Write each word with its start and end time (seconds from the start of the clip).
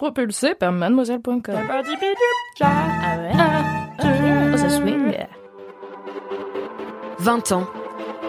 Propulsé 0.00 0.54
par 0.54 0.72
mademoiselle.com. 0.72 1.42
Ah 2.62 3.16
ouais? 3.18 3.32
Oh, 4.02 4.56
ça 4.56 4.70
swing. 4.70 5.14
20 7.18 7.52
ans. 7.52 7.66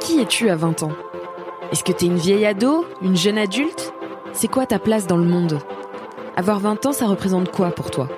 Qui 0.02 0.20
es-tu 0.20 0.50
à 0.50 0.58
20 0.58 0.84
ans? 0.84 0.92
Est-ce 1.72 1.86
que 1.86 1.94
t'es 1.94 2.08
une 2.08 2.18
vieille 2.18 2.46
ado? 2.46 2.86
Une 3.02 3.16
jeune 3.16 3.38
adulte? 3.38 3.94
C'est 4.34 4.50
quoi 4.50 4.66
ta 4.66 4.80
place 4.80 5.08
dans 5.08 5.16
le 5.16 5.24
monde? 5.24 5.60
Avoir 6.36 6.60
20 6.60 6.88
ans, 6.88 6.92
ça 6.92 7.06
représente 7.06 7.50
quoi 7.54 7.72
pour 7.72 7.90
toi? 7.90 8.10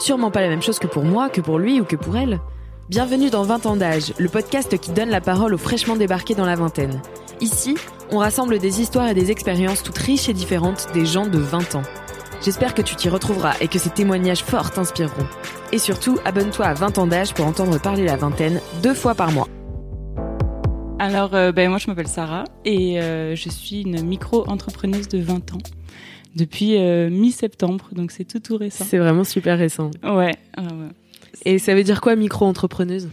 Sûrement 0.00 0.32
pas 0.32 0.40
la 0.40 0.48
même 0.48 0.60
chose 0.60 0.80
que 0.80 0.88
pour 0.88 1.04
moi, 1.04 1.28
que 1.28 1.40
pour 1.40 1.60
lui 1.60 1.80
ou 1.80 1.84
que 1.84 1.94
pour 1.94 2.16
elle. 2.16 2.40
Bienvenue 2.88 3.30
dans 3.30 3.44
20 3.44 3.66
ans 3.66 3.76
d'âge, 3.76 4.12
le 4.18 4.28
podcast 4.28 4.76
qui 4.76 4.90
donne 4.90 5.10
la 5.10 5.20
parole 5.20 5.54
aux 5.54 5.58
fraîchement 5.58 5.94
débarqués 5.94 6.34
dans 6.34 6.46
la 6.46 6.56
vingtaine. 6.56 7.00
Ici, 7.40 7.76
on 8.10 8.18
rassemble 8.18 8.58
des 8.58 8.80
histoires 8.80 9.06
et 9.06 9.14
des 9.14 9.30
expériences 9.30 9.84
toutes 9.84 9.98
riches 9.98 10.28
et 10.28 10.34
différentes 10.34 10.88
des 10.94 11.06
gens 11.06 11.28
de 11.28 11.38
20 11.38 11.76
ans. 11.76 11.82
J'espère 12.40 12.72
que 12.72 12.82
tu 12.82 12.94
t'y 12.94 13.08
retrouveras 13.08 13.54
et 13.60 13.66
que 13.66 13.78
ces 13.78 13.90
témoignages 13.90 14.44
forts 14.44 14.70
t'inspireront. 14.70 15.26
Et 15.72 15.78
surtout, 15.78 16.18
abonne-toi 16.24 16.66
à 16.66 16.74
20 16.74 16.98
ans 16.98 17.06
d'âge 17.06 17.34
pour 17.34 17.46
entendre 17.46 17.80
parler 17.80 18.04
la 18.04 18.16
vingtaine 18.16 18.60
deux 18.82 18.94
fois 18.94 19.14
par 19.14 19.32
mois. 19.32 19.48
Alors, 21.00 21.34
euh, 21.34 21.50
ben, 21.50 21.68
moi, 21.68 21.78
je 21.78 21.88
m'appelle 21.88 22.06
Sarah 22.06 22.44
et 22.64 23.00
euh, 23.00 23.34
je 23.34 23.48
suis 23.48 23.82
une 23.82 24.02
micro-entrepreneuse 24.02 25.08
de 25.08 25.18
20 25.18 25.54
ans 25.54 25.58
depuis 26.36 26.76
euh, 26.76 27.10
mi-septembre, 27.10 27.88
donc 27.92 28.12
c'est 28.12 28.24
tout 28.24 28.38
tout 28.38 28.56
récent. 28.56 28.84
C'est 28.88 28.98
vraiment 28.98 29.24
super 29.24 29.58
récent. 29.58 29.90
Ouais. 30.04 30.36
ouais. 30.56 30.88
Et 31.44 31.58
ça 31.58 31.74
veut 31.74 31.82
dire 31.82 32.00
quoi 32.00 32.14
micro-entrepreneuse? 32.14 33.08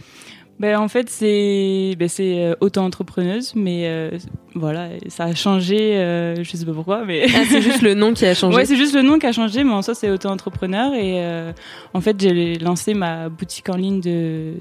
Ben, 0.58 0.78
en 0.78 0.88
fait, 0.88 1.10
c'est 1.10 1.94
ben, 1.98 2.08
c'est 2.08 2.42
euh, 2.44 2.54
auto-entrepreneuse, 2.60 3.54
mais 3.54 3.82
euh, 3.86 4.10
voilà, 4.54 4.88
ça 5.08 5.24
a 5.24 5.34
changé, 5.34 5.96
euh, 5.98 6.42
je 6.42 6.56
sais 6.56 6.64
pas 6.64 6.72
pourquoi, 6.72 7.04
mais... 7.04 7.26
Ah, 7.34 7.42
c'est 7.46 7.60
juste 7.60 7.82
le 7.82 7.92
nom 7.92 8.14
qui 8.14 8.24
a 8.24 8.32
changé. 8.32 8.56
Ouais, 8.56 8.64
c'est 8.64 8.76
juste 8.76 8.94
le 8.94 9.02
nom 9.02 9.18
qui 9.18 9.26
a 9.26 9.32
changé, 9.32 9.64
mais 9.64 9.72
en 9.72 9.82
soi, 9.82 9.94
c'est 9.94 10.10
auto-entrepreneur. 10.10 10.94
Et 10.94 11.22
euh, 11.22 11.52
en 11.92 12.00
fait, 12.00 12.18
j'ai 12.18 12.54
lancé 12.58 12.94
ma 12.94 13.28
boutique 13.28 13.68
en 13.68 13.76
ligne 13.76 14.00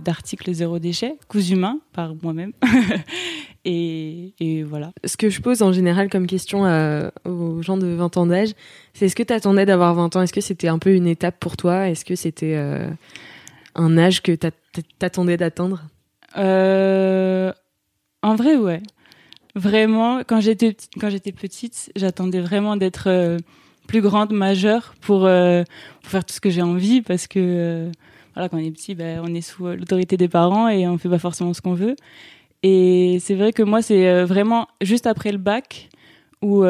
d'articles 0.04 0.52
zéro 0.54 0.80
déchet, 0.80 1.16
cousu 1.30 1.56
main, 1.56 1.80
par 1.94 2.14
moi-même. 2.22 2.52
et, 3.66 4.34
et 4.40 4.64
voilà. 4.64 4.92
Ce 5.06 5.16
que 5.16 5.30
je 5.30 5.40
pose 5.40 5.62
en 5.62 5.72
général 5.72 6.10
comme 6.10 6.28
question 6.28 6.64
aux 7.26 7.62
gens 7.62 7.78
de 7.78 7.88
20 7.88 8.18
ans 8.18 8.26
d'âge, 8.26 8.50
c'est 8.94 9.06
est-ce 9.06 9.16
que 9.16 9.24
tu 9.24 9.32
attendais 9.34 9.66
d'avoir 9.66 9.94
20 9.96 10.14
ans? 10.18 10.22
Est-ce 10.22 10.34
que 10.34 10.42
c'était 10.42 10.68
un 10.68 10.78
peu 10.80 10.94
une 10.94 11.08
étape 11.08 11.40
pour 11.40 11.56
toi? 11.56 11.88
Est-ce 11.88 12.04
que 12.04 12.16
c'était 12.16 12.60
un 13.76 13.98
âge 13.98 14.22
que 14.22 14.34
t'a- 14.34 14.52
t'attendais 14.82 15.38
d'atteindre? 15.38 15.84
Euh, 16.38 17.52
en 18.22 18.36
vrai, 18.36 18.56
ouais. 18.56 18.82
Vraiment, 19.56 20.20
quand 20.28 20.42
j'étais 20.42 20.74
petite- 20.74 20.92
quand 21.00 21.10
j'étais 21.10 21.32
petite, 21.32 21.92
j'attendais 21.96 22.42
vraiment 22.42 22.76
d'être 22.76 23.08
euh, 23.08 23.38
plus 23.88 24.02
grande, 24.02 24.34
majeure 24.34 24.96
pour, 25.00 25.26
euh, 25.26 25.64
pour 26.02 26.12
faire 26.12 26.26
tout 26.26 26.34
ce 26.34 26.42
que 26.42 26.50
j'ai 26.50 26.62
envie 26.62 27.02
parce 27.02 27.28
que 27.28 27.40
euh, 27.40 27.92
voilà, 28.34 28.50
quand 28.50 28.58
on 28.58 28.60
est 28.60 28.72
petit, 28.72 28.96
ben, 28.96 29.22
on 29.24 29.34
est 29.34 29.42
sous 29.42 29.66
l'autorité 29.68 30.18
des 30.18 30.28
parents 30.28 30.68
et 30.68 30.88
on 30.88 30.98
fait 30.98 31.08
pas 31.08 31.20
forcément 31.20 31.54
ce 31.54 31.62
qu'on 31.62 31.74
veut. 31.74 31.96
Et 32.64 33.18
c'est 33.22 33.36
vrai 33.36 33.54
que 33.54 33.64
moi, 33.64 33.82
c'est 33.82 34.24
vraiment 34.24 34.68
juste 34.82 35.08
après 35.08 35.32
le 35.32 35.38
bac 35.38 35.90
où 36.42 36.64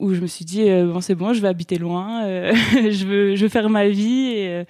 où 0.00 0.12
je 0.12 0.20
me 0.20 0.26
suis 0.26 0.44
dit 0.44 0.64
bon 0.64 1.00
c'est 1.00 1.14
bon, 1.14 1.32
je 1.32 1.40
vais 1.40 1.48
habiter 1.48 1.78
loin, 1.78 2.22
je 2.72 3.04
veux 3.06 3.34
je 3.36 3.42
veux 3.42 3.48
faire 3.48 3.70
ma 3.70 3.88
vie 3.88 4.64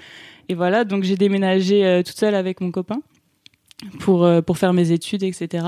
et 0.48 0.54
voilà. 0.54 0.84
Donc 0.84 1.04
j'ai 1.04 1.16
déménagé 1.16 1.84
euh, 1.84 2.02
toute 2.02 2.16
seule 2.16 2.34
avec 2.34 2.60
mon 2.60 2.70
copain 2.70 3.00
pour 4.00 4.24
euh, 4.24 4.40
pour 4.42 4.58
faire 4.58 4.72
mes 4.72 4.90
études, 4.92 5.22
etc. 5.22 5.66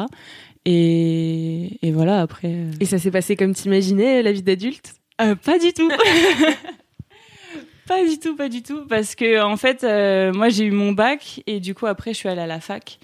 Et, 0.64 1.78
et 1.86 1.92
voilà 1.92 2.20
après. 2.20 2.48
euh, 2.52 2.70
Et 2.80 2.84
ça 2.86 2.98
s'est 2.98 3.10
passé 3.10 3.36
comme 3.36 3.54
t'imaginais 3.54 4.22
la 4.22 4.32
vie 4.32 4.42
d'adulte? 4.42 4.94
Euh, 5.20 5.34
pas 5.34 5.58
du 5.58 5.72
tout. 5.72 5.88
pas 7.88 8.04
du 8.04 8.18
tout, 8.18 8.34
pas 8.36 8.48
du 8.48 8.62
tout. 8.62 8.84
Parce 8.88 9.14
que, 9.14 9.40
en 9.42 9.56
fait, 9.56 9.84
euh, 9.84 10.32
moi, 10.32 10.48
j'ai 10.48 10.64
eu 10.64 10.72
mon 10.72 10.90
bac 10.92 11.40
et 11.46 11.60
du 11.60 11.72
coup, 11.74 11.86
après, 11.86 12.12
je 12.12 12.18
suis 12.18 12.28
allée 12.28 12.40
à 12.40 12.46
la 12.46 12.58
fac. 12.60 12.98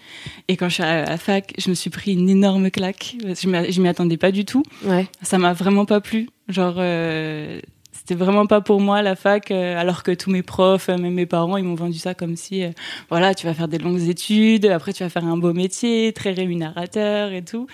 Et 0.48 0.56
quand 0.56 0.68
je 0.68 0.74
suis 0.74 0.82
allée 0.82 1.06
à 1.06 1.10
la 1.10 1.18
fac, 1.18 1.54
je 1.56 1.70
me 1.70 1.74
suis 1.74 1.88
pris 1.90 2.12
une 2.14 2.28
énorme 2.28 2.70
claque. 2.70 3.16
Parce 3.22 3.40
que 3.42 3.48
Je 3.70 3.80
m'y- 3.80 3.88
attendais 3.88 4.16
pas 4.16 4.32
du 4.32 4.44
tout. 4.44 4.64
Ouais. 4.84 5.06
Ça 5.22 5.38
m'a 5.38 5.52
vraiment 5.52 5.84
pas 5.86 6.00
plu. 6.00 6.28
Genre, 6.48 6.74
c'était 8.04 8.16
vraiment 8.16 8.46
pas 8.46 8.60
pour 8.60 8.80
moi 8.80 9.00
la 9.00 9.14
fac, 9.14 9.52
euh, 9.52 9.78
alors 9.78 10.02
que 10.02 10.10
tous 10.10 10.28
mes 10.28 10.42
profs, 10.42 10.88
euh, 10.88 10.98
même 10.98 11.14
mes 11.14 11.24
parents, 11.24 11.56
ils 11.56 11.62
m'ont 11.62 11.76
vendu 11.76 11.98
ça 11.98 12.14
comme 12.14 12.34
si, 12.34 12.64
euh, 12.64 12.70
voilà, 13.10 13.32
tu 13.32 13.46
vas 13.46 13.54
faire 13.54 13.68
des 13.68 13.78
longues 13.78 14.08
études, 14.08 14.66
après 14.66 14.92
tu 14.92 15.04
vas 15.04 15.08
faire 15.08 15.24
un 15.24 15.36
beau 15.36 15.52
métier, 15.52 16.12
très 16.12 16.32
rémunérateur 16.32 17.32
et 17.32 17.44
tout. 17.44 17.68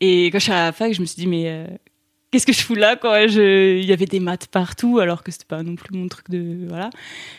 Et 0.00 0.26
quand 0.26 0.38
je 0.38 0.44
suis 0.44 0.52
à 0.52 0.66
la 0.66 0.70
fac, 0.70 0.92
je 0.92 1.00
me 1.00 1.06
suis 1.06 1.16
dit, 1.16 1.26
mais 1.26 1.66
qu'est-ce 2.30 2.46
que 2.46 2.52
je 2.52 2.60
fous 2.60 2.76
là 2.76 2.94
quoi? 2.94 3.22
Il 3.22 3.84
y 3.84 3.92
avait 3.92 4.06
des 4.06 4.20
maths 4.20 4.46
partout 4.46 5.00
alors 5.00 5.24
que 5.24 5.32
c'était 5.32 5.44
pas 5.44 5.64
non 5.64 5.74
plus 5.74 5.96
mon 5.96 6.06
truc 6.06 6.30
de 6.30 6.66
voilà 6.68 6.90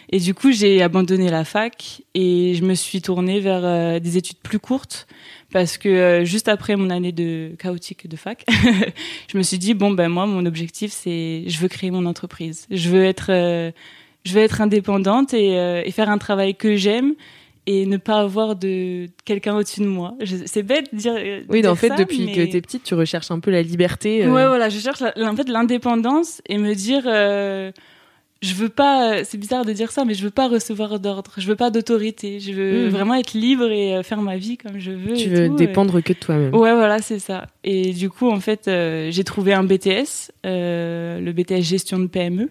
et 0.09 0.19
du 0.19 0.33
coup 0.33 0.53
j'ai 0.53 0.81
abandonné 0.81 1.29
la 1.29 1.43
fac 1.43 2.01
et 2.13 2.55
je 2.55 2.63
me 2.63 2.75
suis 2.75 3.01
tournée 3.01 3.41
vers 3.41 3.99
des 3.99 4.17
études 4.17 4.37
plus 4.37 4.59
courtes 4.59 5.05
parce 5.55 5.77
que 5.77 5.87
euh, 5.87 6.25
juste 6.25 6.49
après 6.49 6.75
mon 6.75 6.89
année 6.89 7.13
de 7.13 7.55
chaotique 7.57 8.09
de 8.09 8.17
fac 8.17 8.43
je 9.31 9.37
me 9.37 9.41
suis 9.41 9.57
dit 9.57 9.73
bon 9.73 9.89
ben 9.91 10.09
moi 10.09 10.25
mon 10.25 10.45
objectif 10.45 10.91
c'est 10.91 11.43
je 11.47 11.57
veux 11.59 11.69
créer 11.69 11.91
mon 11.91 12.05
entreprise 12.05 12.67
je 12.69 12.89
veux 12.89 13.05
être 13.05 13.27
euh, 13.29 13.71
je 14.25 14.33
veux 14.33 14.41
être 14.41 14.59
indépendante 14.59 15.33
et, 15.33 15.57
euh, 15.57 15.81
et 15.85 15.91
faire 15.91 16.09
un 16.09 16.17
travail 16.17 16.55
que 16.55 16.75
j'aime 16.75 17.13
et 17.67 17.85
ne 17.85 17.95
pas 17.95 18.19
avoir 18.19 18.57
de 18.57 19.07
quelqu'un 19.23 19.55
au-dessus 19.55 19.79
de 19.79 19.87
moi. 19.87 20.13
C'est 20.45 20.61
bête 20.61 20.93
de 20.93 20.97
dire. 20.99 21.15
de 21.15 21.45
Oui, 21.49 21.61
dire 21.61 21.71
en 21.71 21.75
fait, 21.75 21.87
ça, 21.87 21.95
depuis 21.95 22.25
mais- 22.25 22.31
que 22.33 22.51
t'es 22.51 22.61
petite, 22.61 22.83
tu 22.83 22.93
recherches 22.93 23.31
un 23.31 23.39
peu 23.39 23.49
la 23.49 23.63
liberté. 23.63 24.27
Ouais, 24.27 24.45
voilà, 24.47 24.69
je 24.69 24.77
cherche 24.77 24.99
la- 24.99 25.13
en 25.31 25.35
fait 25.35 25.49
l'indépendance 25.49 26.43
et 26.47 26.59
me 26.59 26.75
dire, 26.75 27.03
je 28.41 28.53
veux 28.53 28.69
pas, 28.69 29.23
c'est 29.23 29.37
bizarre 29.37 29.65
de 29.65 29.73
dire 29.73 29.91
ça, 29.91 30.05
mais 30.05 30.13
je 30.13 30.23
veux 30.23 30.29
pas 30.29 30.47
recevoir 30.47 30.99
d'ordre, 30.99 31.31
je 31.37 31.47
veux 31.47 31.55
pas 31.55 31.71
d'autorité, 31.71 32.39
je 32.39 32.51
veux 32.51 32.85
Mhm. 32.85 32.89
vraiment 32.91 33.15
être 33.15 33.33
libre 33.33 33.71
et 33.71 33.95
euh, 33.95 34.03
faire 34.03 34.21
ma 34.21 34.37
vie 34.37 34.57
comme 34.57 34.77
je 34.79 34.91
veux. 34.91 35.13
Tu 35.15 35.29
veux 35.29 35.47
tout, 35.49 35.55
dépendre 35.55 36.01
que 36.01 36.13
de 36.13 36.17
toi-même. 36.19 36.53
et- 36.53 36.57
Ouais, 36.57 36.73
voilà, 36.73 37.01
c'est 37.01 37.19
ça. 37.19 37.47
Et 37.63 37.91
du 37.93 38.09
coup, 38.09 38.29
en 38.29 38.39
fait, 38.39 38.67
euh, 38.67 39.09
j'ai 39.11 39.23
trouvé 39.23 39.53
un 39.53 39.63
BTS, 39.63 40.31
euh, 40.45 41.19
le 41.19 41.31
BTS 41.33 41.61
gestion 41.61 41.97
de 41.99 42.07
PME. 42.07 42.49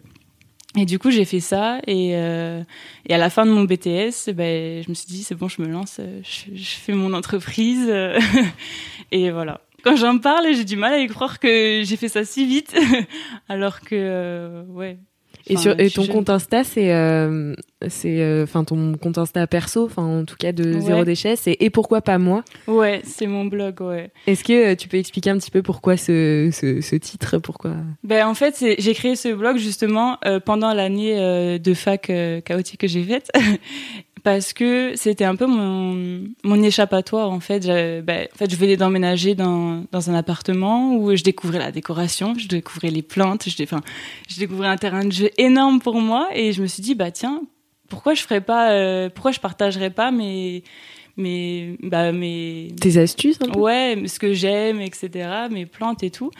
Et 0.77 0.87
du 0.87 0.99
coup, 0.99 1.12
j'ai 1.12 1.25
fait 1.25 1.39
ça 1.39 1.78
et, 1.87 2.17
euh, 2.17 2.61
et 3.06 3.15
à 3.15 3.19
la 3.19 3.31
fin 3.31 3.47
de 3.47 3.53
mon 3.53 3.62
BTS, 3.62 4.31
ben, 4.34 4.83
je 4.83 4.89
me 4.91 4.94
suis 4.94 5.06
dit 5.06 5.23
c'est 5.23 5.37
bon, 5.37 5.47
je 5.47 5.62
me 5.62 5.69
lance, 5.69 5.99
euh, 6.00 6.21
je, 6.25 6.56
je 6.56 6.71
fais 6.75 6.93
mon 6.94 7.12
entreprise 7.15 7.87
euh, 7.89 8.19
et 9.12 9.31
voilà. 9.31 9.61
Quand 9.84 9.94
j'en 9.94 10.19
parle, 10.19 10.47
j'ai 10.53 10.65
du 10.65 10.75
mal 10.77 10.94
à 10.94 10.99
y 10.99 11.06
croire 11.06 11.39
que 11.39 11.83
j'ai 11.84 11.97
fait 11.97 12.09
ça 12.09 12.25
si 12.25 12.44
vite, 12.47 12.75
alors 13.49 13.83
que 13.83 13.94
euh, 13.94 14.65
ouais. 14.65 14.99
Et, 15.47 15.56
sur, 15.56 15.77
ton 15.77 16.03
jeune. 16.05 16.09
compte 16.09 16.31
Insta, 16.31 16.65
c'est, 16.65 16.93
euh, 16.93 17.55
c'est, 17.88 18.21
euh, 18.22 18.44
enfin 18.44 18.65
ton 18.65 18.94
compte 18.97 19.19
Insta 19.19 19.47
perso, 19.47 19.84
enfin 19.84 20.03
en 20.21 20.25
tout 20.25 20.37
cas 20.38 20.53
de 20.53 20.75
Ouais. 20.75 20.81
zéro 20.81 21.05
déchet, 21.05 21.37
c'est 21.37 21.56
et 21.60 21.69
pourquoi 21.71 22.00
pas 22.00 22.16
moi? 22.19 22.43
Ouais, 22.66 23.03
c'est 23.05 23.27
mon 23.27 23.44
blog, 23.44 23.81
ouais. 23.82 24.10
Est-ce 24.27 24.43
que 24.43 24.72
euh, 24.72 24.75
tu 24.75 24.88
peux 24.88 24.97
expliquer 24.97 25.31
un 25.31 25.38
petit 25.38 25.50
peu 25.50 25.62
pourquoi 25.62 25.97
ce, 25.99 26.49
ce, 26.53 26.81
ce 26.81 26.97
titre, 26.97 27.38
pourquoi? 27.38 27.72
Ben 28.03 28.27
en 28.27 28.34
fait, 28.34 28.55
c'est- 28.56 28.77
j'ai 28.78 28.94
créé 28.94 29.16
ce 29.16 29.29
blog 29.35 29.58
justement 29.58 30.17
euh, 30.25 30.41
pendant 30.41 30.73
l'année 30.73 31.19
euh, 31.19 31.58
de 31.58 31.75
fac 31.75 32.11
chaotique 32.44 32.81
que 32.81 32.88
j'ai 32.88 33.05
faite. 33.05 33.31
Parce 34.25 34.55
que 34.55 34.93
c'était 34.97 35.26
un 35.26 35.37
peu 35.37 35.44
mon, 35.44 36.62
échappatoire 36.62 37.31
en 37.31 37.41
fait. 37.41 37.62
Je, 37.62 38.00
ben, 38.00 38.26
en 38.32 38.37
fait, 38.37 38.50
je 38.50 38.56
venais 38.56 38.79
d'emménager 38.79 39.35
dans, 39.35 39.85
un 39.93 40.15
appartement 40.15 40.97
où 40.97 41.15
je 41.15 41.23
découvrais 41.23 41.59
la 41.59 41.71
décoration, 41.71 42.35
je 42.38 42.49
découvrais 42.49 42.88
les 42.91 43.03
plantes, 43.03 43.47
je 43.47 44.38
découvrais 44.38 44.69
un 44.69 44.79
terrain 44.79 45.05
de 45.05 45.12
jeu 45.12 45.31
énorme 45.37 45.79
pour 45.79 45.97
moi 45.97 46.29
et 46.32 46.53
je 46.53 46.62
me 46.62 46.67
suis 46.67 46.82
dit 46.82 46.94
bah 46.94 47.11
tiens, 47.11 47.43
pourquoi 47.91 48.15
je 48.15 48.23
ferais 48.23 48.41
pas, 48.41 48.73
euh, 48.73 49.11
pourquoi 49.11 49.31
je 49.31 49.41
partagerais 49.41 49.91
pas 49.91 50.11
mes 50.11 50.65
mes 51.16 51.76
bah 51.82 52.12
mes 52.12 52.69
tes 52.81 52.99
astuces 52.99 53.38
un 53.40 53.50
peu 53.50 53.58
Ouais, 53.58 54.02
ce 54.06 54.19
que 54.19 54.32
j'aime, 54.32 54.81
etc., 54.81 55.28
mes 55.50 55.66
plantes 55.66 56.02
et 56.02 56.11
tout. 56.11 56.31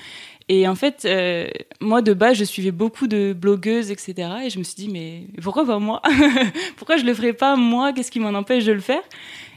Et 0.49 0.69
en 0.69 0.75
fait, 0.75 1.05
euh, 1.07 1.47
moi 1.81 2.03
de 2.03 2.13
base, 2.13 2.37
je 2.37 2.45
suivais 2.45 2.71
beaucoup 2.71 3.07
de 3.07 3.33
blogueuses, 3.33 3.91
etc. 3.91 4.29
Et 4.45 4.51
je 4.51 4.59
me 4.59 4.65
suis 4.65 4.75
dit, 4.75 4.89
mais 4.91 5.23
pourquoi 5.43 5.65
pas 5.65 5.79
moi 5.79 6.03
Pourquoi 6.77 6.99
je 6.99 7.05
le 7.05 7.15
ferais 7.15 7.33
pas 7.33 7.57
moi? 7.57 7.93
Qu'est-ce 7.93 8.11
qui 8.11 8.21
m'en 8.21 8.35
empêche 8.35 8.65
de 8.65 8.73
le 8.73 8.81
faire? 8.81 9.03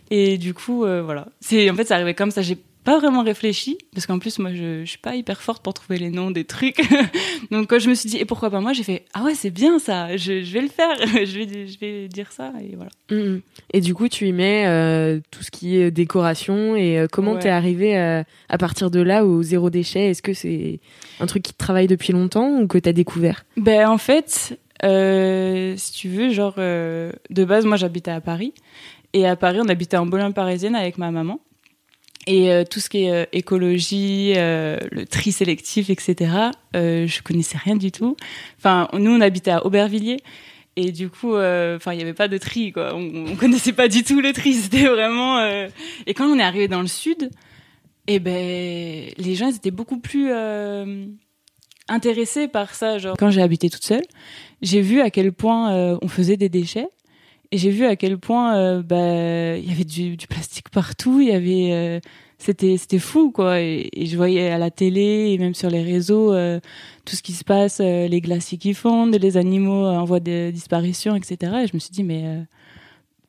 Et 0.10 0.38
du 0.38 0.54
coup, 0.54 0.86
euh, 0.86 1.02
voilà. 1.02 1.28
C'est 1.42 1.70
en 1.70 1.76
fait, 1.76 1.84
ça 1.84 1.96
arrivait 1.96 2.14
comme 2.14 2.32
ça. 2.32 2.42
J'ai 2.42 2.58
pas 2.88 3.00
vraiment 3.00 3.22
réfléchi 3.22 3.78
parce 3.94 4.08
qu'en 4.08 4.18
plus 4.18 4.40
moi 4.40 4.54
je, 4.54 4.86
je 4.86 4.90
suis 4.90 4.98
pas 4.98 5.18
hyper 5.18 5.42
forte 5.42 5.62
pour 5.62 5.74
trouver 5.74 6.00
les 6.00 6.10
noms 6.10 6.32
des 6.32 6.46
trucs. 6.46 6.80
Donc 7.52 7.70
quand 7.70 7.80
je 7.80 7.90
me 7.90 7.96
suis 7.96 8.10
dit 8.10 8.16
et 8.16 8.24
pourquoi 8.24 8.50
pas 8.50 8.62
moi, 8.62 8.72
j'ai 8.72 8.84
fait 8.84 9.04
ah 9.14 9.26
ouais 9.26 9.36
c'est 9.36 9.50
bien 9.50 9.78
ça, 9.78 10.16
je, 10.16 10.42
je, 10.42 10.54
vais 10.54 10.62
le 10.62 10.70
faire, 10.70 10.96
je 11.02 11.38
vais 11.38 11.68
je 11.68 11.78
vais 11.80 12.08
dire 12.08 12.32
ça 12.32 12.54
et 12.62 12.78
voilà. 12.78 12.92
Mm, 13.12 13.34
mm. 13.34 13.42
Et 13.74 13.82
du 13.82 13.94
coup 13.94 14.08
tu 14.08 14.26
y 14.30 14.32
mets 14.32 14.68
euh, 14.68 15.20
tout 15.32 15.44
ce 15.44 15.52
qui 15.52 15.76
est 15.76 15.92
décoration 15.92 16.78
et 16.78 16.98
euh, 16.98 17.08
comment 17.12 17.36
t'es 17.36 17.50
arrivé 17.50 17.98
à, 17.98 18.24
à, 18.48 18.58
partir 18.58 18.90
de 18.90 19.02
là 19.02 19.26
au 19.26 19.44
zéro 19.44 19.70
déchet? 19.70 20.12
Est-ce 20.12 20.22
que 20.22 20.34
c'est 20.34 20.80
un 21.20 21.26
truc 21.26 21.44
qui 21.44 21.52
te 21.52 21.58
travaille 21.58 21.88
depuis 21.88 22.14
longtemps 22.14 22.62
ou 22.62 22.68
que 22.68 22.78
t'as 22.78 22.94
découvert? 22.94 23.44
Ben 23.58 23.90
en 23.90 23.98
fait 23.98 24.58
euh, 24.86 25.74
si 25.76 25.92
tu 25.92 26.08
veux 26.08 26.30
genre 26.30 26.56
de 26.56 27.12
base 27.44 27.66
moi 27.66 27.76
j'habitais 27.76 28.12
à 28.12 28.22
Paris 28.22 28.54
et 29.12 29.28
à 29.28 29.36
Paris 29.36 29.60
on 29.62 29.68
habitait 29.68 29.98
en 29.98 30.06
banlieue 30.06 30.32
parisienne 30.32 30.76
avec 30.76 30.98
ma 30.98 31.12
maman. 31.12 31.42
Et 32.28 32.52
euh, 32.52 32.66
tout 32.70 32.82
ce 32.82 32.90
qui 32.90 33.06
est 33.06 33.12
euh, 33.12 33.26
écologie, 33.32 34.34
euh, 34.36 34.78
le 34.92 35.06
tri 35.06 35.32
sélectif, 35.32 35.90
etc., 35.90 36.30
je 36.74 37.22
connaissais 37.24 37.58
rien 37.58 37.78
du 37.78 37.92
tout. 37.92 38.18
Enfin, 38.60 38.90
nous, 38.94 39.12
on 39.12 39.22
habitait 39.22 39.52
à 39.52 39.66
Aubervilliers. 39.66 40.20
Et 40.76 40.92
du 40.92 41.10
coup, 41.10 41.36
enfin, 41.36 41.94
il 41.94 41.96
n'y 41.96 42.04
avait 42.04 42.14
pas 42.14 42.28
de 42.28 42.38
tri, 42.38 42.72
quoi. 42.72 42.94
On, 42.94 43.32
on, 43.32 43.36
connaissait 43.40 43.74
pas 43.74 43.88
du 43.88 44.04
tout 44.04 44.22
le 44.22 44.32
tri. 44.32 44.54
C'était 44.54 44.86
vraiment. 44.86 45.44
Et 46.06 46.14
quand 46.14 46.28
on 46.28 46.38
est 46.38 46.44
arrivé 46.44 46.68
dans 46.68 46.82
le 46.82 46.88
sud, 46.88 47.32
eh 48.06 48.20
ben, 48.20 49.10
les 49.18 49.36
gens 49.36 49.50
étaient 49.50 49.72
beaucoup 49.72 49.98
plus 49.98 50.32
intéressés 51.88 52.48
par 52.48 52.76
ça. 52.76 53.00
Genre, 53.00 53.18
quand 53.18 53.32
j'ai 53.32 53.42
habité 53.42 53.72
toute 53.72 53.86
seule, 53.86 54.06
j'ai 54.62 54.82
vu 54.82 55.02
à 55.02 55.10
quel 55.10 55.34
point 55.34 55.98
on 56.00 56.08
faisait 56.08 56.38
des 56.38 56.50
déchets 56.50 56.90
et 57.52 57.58
j'ai 57.58 57.72
vu 57.72 57.86
à 57.86 57.96
quel 57.96 58.18
point 58.18 58.58
euh, 58.58 58.82
bah 58.82 59.58
il 59.58 59.68
y 59.68 59.72
avait 59.72 59.84
du, 59.84 60.18
plastique 60.28 60.70
partout, 60.70 61.20
il 61.22 61.30
y 61.30 61.32
avait 61.32 61.72
euh, 61.72 62.00
c'était 62.38 62.78
c'était 62.78 63.00
fou 63.00 63.32
quoi 63.32 63.62
et, 63.62 63.90
je 63.96 64.16
voyais 64.18 64.50
à 64.50 64.58
la 64.58 64.72
télé 64.72 65.32
et 65.32 65.38
même 65.38 65.54
sur 65.54 65.70
les 65.70 65.82
réseaux 65.82 66.34
euh, 66.34 66.60
tout 67.06 67.16
ce 67.16 67.24
qui 67.24 67.34
se 67.34 67.44
passe, 67.44 67.80
les 67.80 68.22
glaciers 68.22 68.58
qui 68.58 68.74
fondent, 68.74 69.16
les 69.16 69.38
animaux 69.38 69.86
en 69.86 70.04
voie 70.04 70.20
de 70.20 70.52
disparition, 70.52 71.16
etc. 71.16 71.38
Et 71.64 71.68
je 71.68 71.74
me 71.74 71.80
suis 71.80 71.92
dit 71.92 72.04
mais 72.04 72.44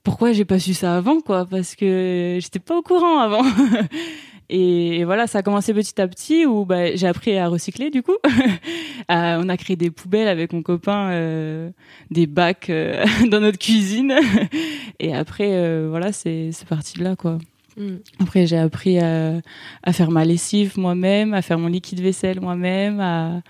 pourquoi 0.02 0.32
j'ai 0.32 0.44
pas 0.44 0.58
su 0.58 0.74
ça 0.74 0.96
avant 0.96 1.20
quoi? 1.20 1.46
Parce 1.46 1.76
que 1.76 2.38
j'étais 2.40 2.58
pas 2.58 2.76
au 2.76 2.82
courant 2.82 3.18
avant. 3.18 3.42
Et, 4.50 5.04
voilà, 5.04 5.26
ça 5.26 5.38
a 5.38 5.42
commencé 5.42 5.74
petit 5.74 6.00
à 6.00 6.08
petit 6.08 6.46
où 6.46 6.64
bah, 6.64 6.94
j'ai 6.94 7.06
appris 7.06 7.36
à 7.36 7.48
recycler 7.48 7.90
du 7.90 8.02
coup. 8.02 8.16
Euh, 9.10 9.40
on 9.42 9.48
a 9.48 9.56
créé 9.56 9.74
des 9.74 9.90
poubelles 9.90 10.28
avec 10.28 10.52
mon 10.52 10.62
copain, 10.62 11.08
euh, 11.12 11.70
des 12.10 12.26
bacs 12.26 12.68
euh, 12.68 13.06
dans 13.30 13.40
notre 13.40 13.56
cuisine. 13.56 14.12
et 15.00 15.14
après, 15.14 15.48
euh, 15.54 15.86
voilà, 15.88 16.12
c'est 16.12 16.52
parti 16.68 16.98
de 16.98 17.04
là 17.04 17.16
quoi. 17.16 17.38
Mm. 17.78 17.96
Après, 18.20 18.46
j'ai 18.46 18.58
appris 18.58 18.98
à, 18.98 19.40
à, 19.82 19.92
faire 19.94 20.10
ma 20.10 20.26
lessive 20.26 20.78
moi-même, 20.78 21.32
à 21.32 21.40
faire 21.40 21.58
mon 21.58 21.68
liquide 21.68 22.00
vaisselle 22.00 22.42
moi-même, 22.42 23.00
à, 23.00 23.40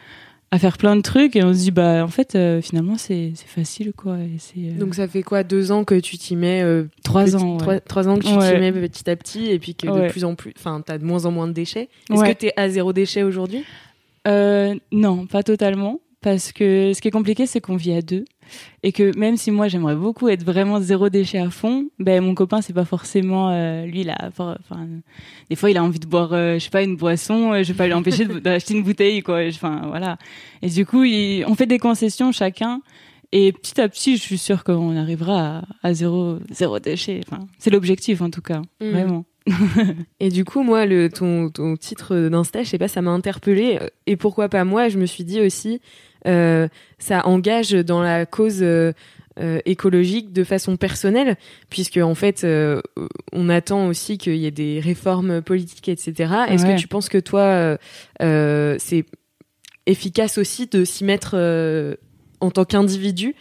à 0.50 0.58
faire 0.58 0.78
plein 0.78 0.96
de 0.96 1.02
trucs 1.02 1.36
et 1.36 1.44
on 1.44 1.52
se 1.52 1.58
dit 1.58 1.70
bah 1.70 2.02
en 2.02 2.08
fait 2.08 2.34
euh, 2.34 2.62
finalement 2.62 2.96
c'est 2.96 3.32
facile 3.46 3.92
quoi 3.94 4.16
et 4.18 4.38
euh, 4.56 4.78
donc 4.78 4.94
ça 4.94 5.06
fait 5.06 5.22
quoi 5.22 5.42
deux 5.42 5.72
ans 5.72 5.84
que 5.84 5.98
tu 6.00 6.16
t'y 6.16 6.36
mets 6.36 6.62
euh, 6.62 6.84
trois 7.04 7.36
ans 7.36 7.58
trois, 7.86 8.08
ans 8.08 8.16
que 8.16 8.22
tu 8.22 8.30
t'y 8.30 8.60
mets 8.60 8.72
petit 8.72 9.10
à 9.10 9.16
petit 9.16 9.50
et 9.50 9.58
puis 9.58 9.74
que 9.74 9.86
de 9.86 10.10
plus 10.10 10.24
en 10.24 10.34
plus 10.34 10.54
enfin 10.56 10.82
t'as 10.84 10.96
de 10.96 11.04
moins 11.04 11.26
en 11.26 11.30
moins 11.30 11.48
de 11.48 11.52
déchets. 11.52 11.88
Est-ce 12.10 12.24
que 12.24 12.32
t'es 12.32 12.52
à 12.56 12.68
zéro 12.68 12.92
déchet 12.92 13.22
aujourd'hui? 13.22 13.64
Non 14.26 15.26
pas 15.26 15.42
totalement 15.42 16.00
parce 16.20 16.52
que 16.52 16.92
ce 16.94 17.00
qui 17.00 17.08
est 17.08 17.12
compliqué 17.12 17.46
c'est 17.46 17.60
qu'on 17.60 17.76
vit 17.76 17.92
à 17.92 18.02
deux. 18.02 18.24
Et 18.82 18.92
que 18.92 19.16
même 19.16 19.36
si 19.36 19.50
moi 19.50 19.68
j'aimerais 19.68 19.94
beaucoup 19.94 20.28
être 20.28 20.42
vraiment 20.42 20.80
zéro 20.80 21.10
déchet 21.10 21.38
à 21.38 21.50
fond 21.50 21.88
ben 21.98 22.22
mon 22.22 22.34
copain 22.34 22.62
c'est 22.62 22.72
pas 22.72 22.86
forcément 22.86 23.50
euh, 23.50 23.84
lui 23.84 24.04
là 24.04 24.16
enfin 24.26 24.56
des 25.50 25.56
fois 25.56 25.70
il 25.70 25.76
a 25.76 25.84
envie 25.84 25.98
de 25.98 26.06
boire 26.06 26.32
euh, 26.32 26.54
je 26.54 26.64
sais 26.64 26.70
pas 26.70 26.82
une 26.82 26.96
boisson 26.96 27.52
euh, 27.52 27.62
je 27.62 27.72
vais 27.72 27.76
pas 27.76 27.86
lui 27.86 27.92
empêcher 27.92 28.24
d'acheter 28.42 28.74
une 28.74 28.82
bouteille 28.82 29.22
quoi 29.22 29.40
enfin 29.48 29.82
voilà. 29.86 30.16
Et 30.62 30.68
du 30.68 30.86
coup 30.86 31.04
on 31.04 31.54
fait 31.54 31.66
des 31.66 31.78
concessions 31.78 32.32
chacun. 32.32 32.80
Et 33.30 33.52
petit 33.52 33.78
à 33.78 33.88
petit 33.90 34.16
je 34.16 34.22
suis 34.22 34.38
sûre 34.38 34.64
qu'on 34.64 34.96
arrivera 34.96 35.62
à, 35.82 35.92
zéro 35.92 36.38
zéro 36.50 36.78
déchet. 36.78 37.20
Enfin 37.26 37.46
c'est 37.58 37.70
l'objectif 37.70 38.22
en 38.22 38.30
tout 38.30 38.42
cas. 38.42 38.62
Mmh. 38.80 38.90
vraiment. 38.90 39.24
Et 40.20 40.28
du 40.28 40.44
coup, 40.44 40.62
moi, 40.62 40.86
le, 40.86 41.08
ton, 41.08 41.50
ton 41.50 41.76
titre 41.76 42.28
d'insta, 42.28 42.62
je 42.62 42.68
sais 42.68 42.78
pas, 42.78 42.88
ça 42.88 43.02
m'a 43.02 43.10
interpellée. 43.10 43.78
Et 44.06 44.16
pourquoi 44.16 44.48
pas 44.48 44.64
moi 44.64 44.88
Je 44.88 44.98
me 44.98 45.06
suis 45.06 45.24
dit 45.24 45.40
aussi, 45.40 45.80
ça 46.24 47.26
engage 47.26 47.70
dans 47.72 48.02
la 48.02 48.26
cause 48.26 48.62
euh, 48.62 48.92
euh, 49.40 49.60
écologique 49.66 50.32
de 50.32 50.42
façon 50.44 50.76
personnelle, 50.76 51.36
puisque 51.70 51.98
en 51.98 52.14
fait, 52.14 52.46
on 53.32 53.48
attend 53.48 53.86
aussi 53.86 54.18
qu'il 54.18 54.36
y 54.36 54.46
ait 54.46 54.50
des 54.50 54.80
réformes 54.80 55.42
politiques, 55.42 55.88
etc. 55.88 56.32
Est-ce 56.48 56.66
que 56.66 56.78
tu 56.78 56.88
penses 56.88 57.08
que 57.08 57.18
toi, 57.18 57.78
c'est 58.20 59.04
efficace 59.86 60.38
aussi 60.38 60.66
de 60.66 60.84
s'y 60.84 61.04
mettre 61.04 61.36
en 62.40 62.50
tant 62.50 62.64
qu'individu 62.64 63.34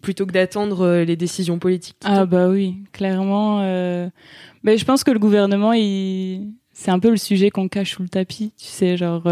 plutôt 0.00 0.26
que 0.26 0.32
d'attendre 0.32 0.98
les 0.98 1.16
décisions 1.16 1.58
politiques? 1.58 1.96
Ah 2.04 2.24
bah 2.26 2.48
oui, 2.48 2.76
clairement. 2.92 3.60
Mais 4.62 4.76
je 4.76 4.84
pense 4.84 5.02
que 5.02 5.10
le 5.10 5.18
gouvernement, 5.18 5.72
il... 5.72 6.52
c'est 6.74 6.90
un 6.90 6.98
peu 6.98 7.10
le 7.10 7.16
sujet 7.16 7.48
qu'on 7.48 7.68
cache 7.68 7.94
sous 7.94 8.02
le 8.02 8.10
tapis, 8.10 8.52
tu 8.58 8.66
sais, 8.66 8.98
genre 8.98 9.22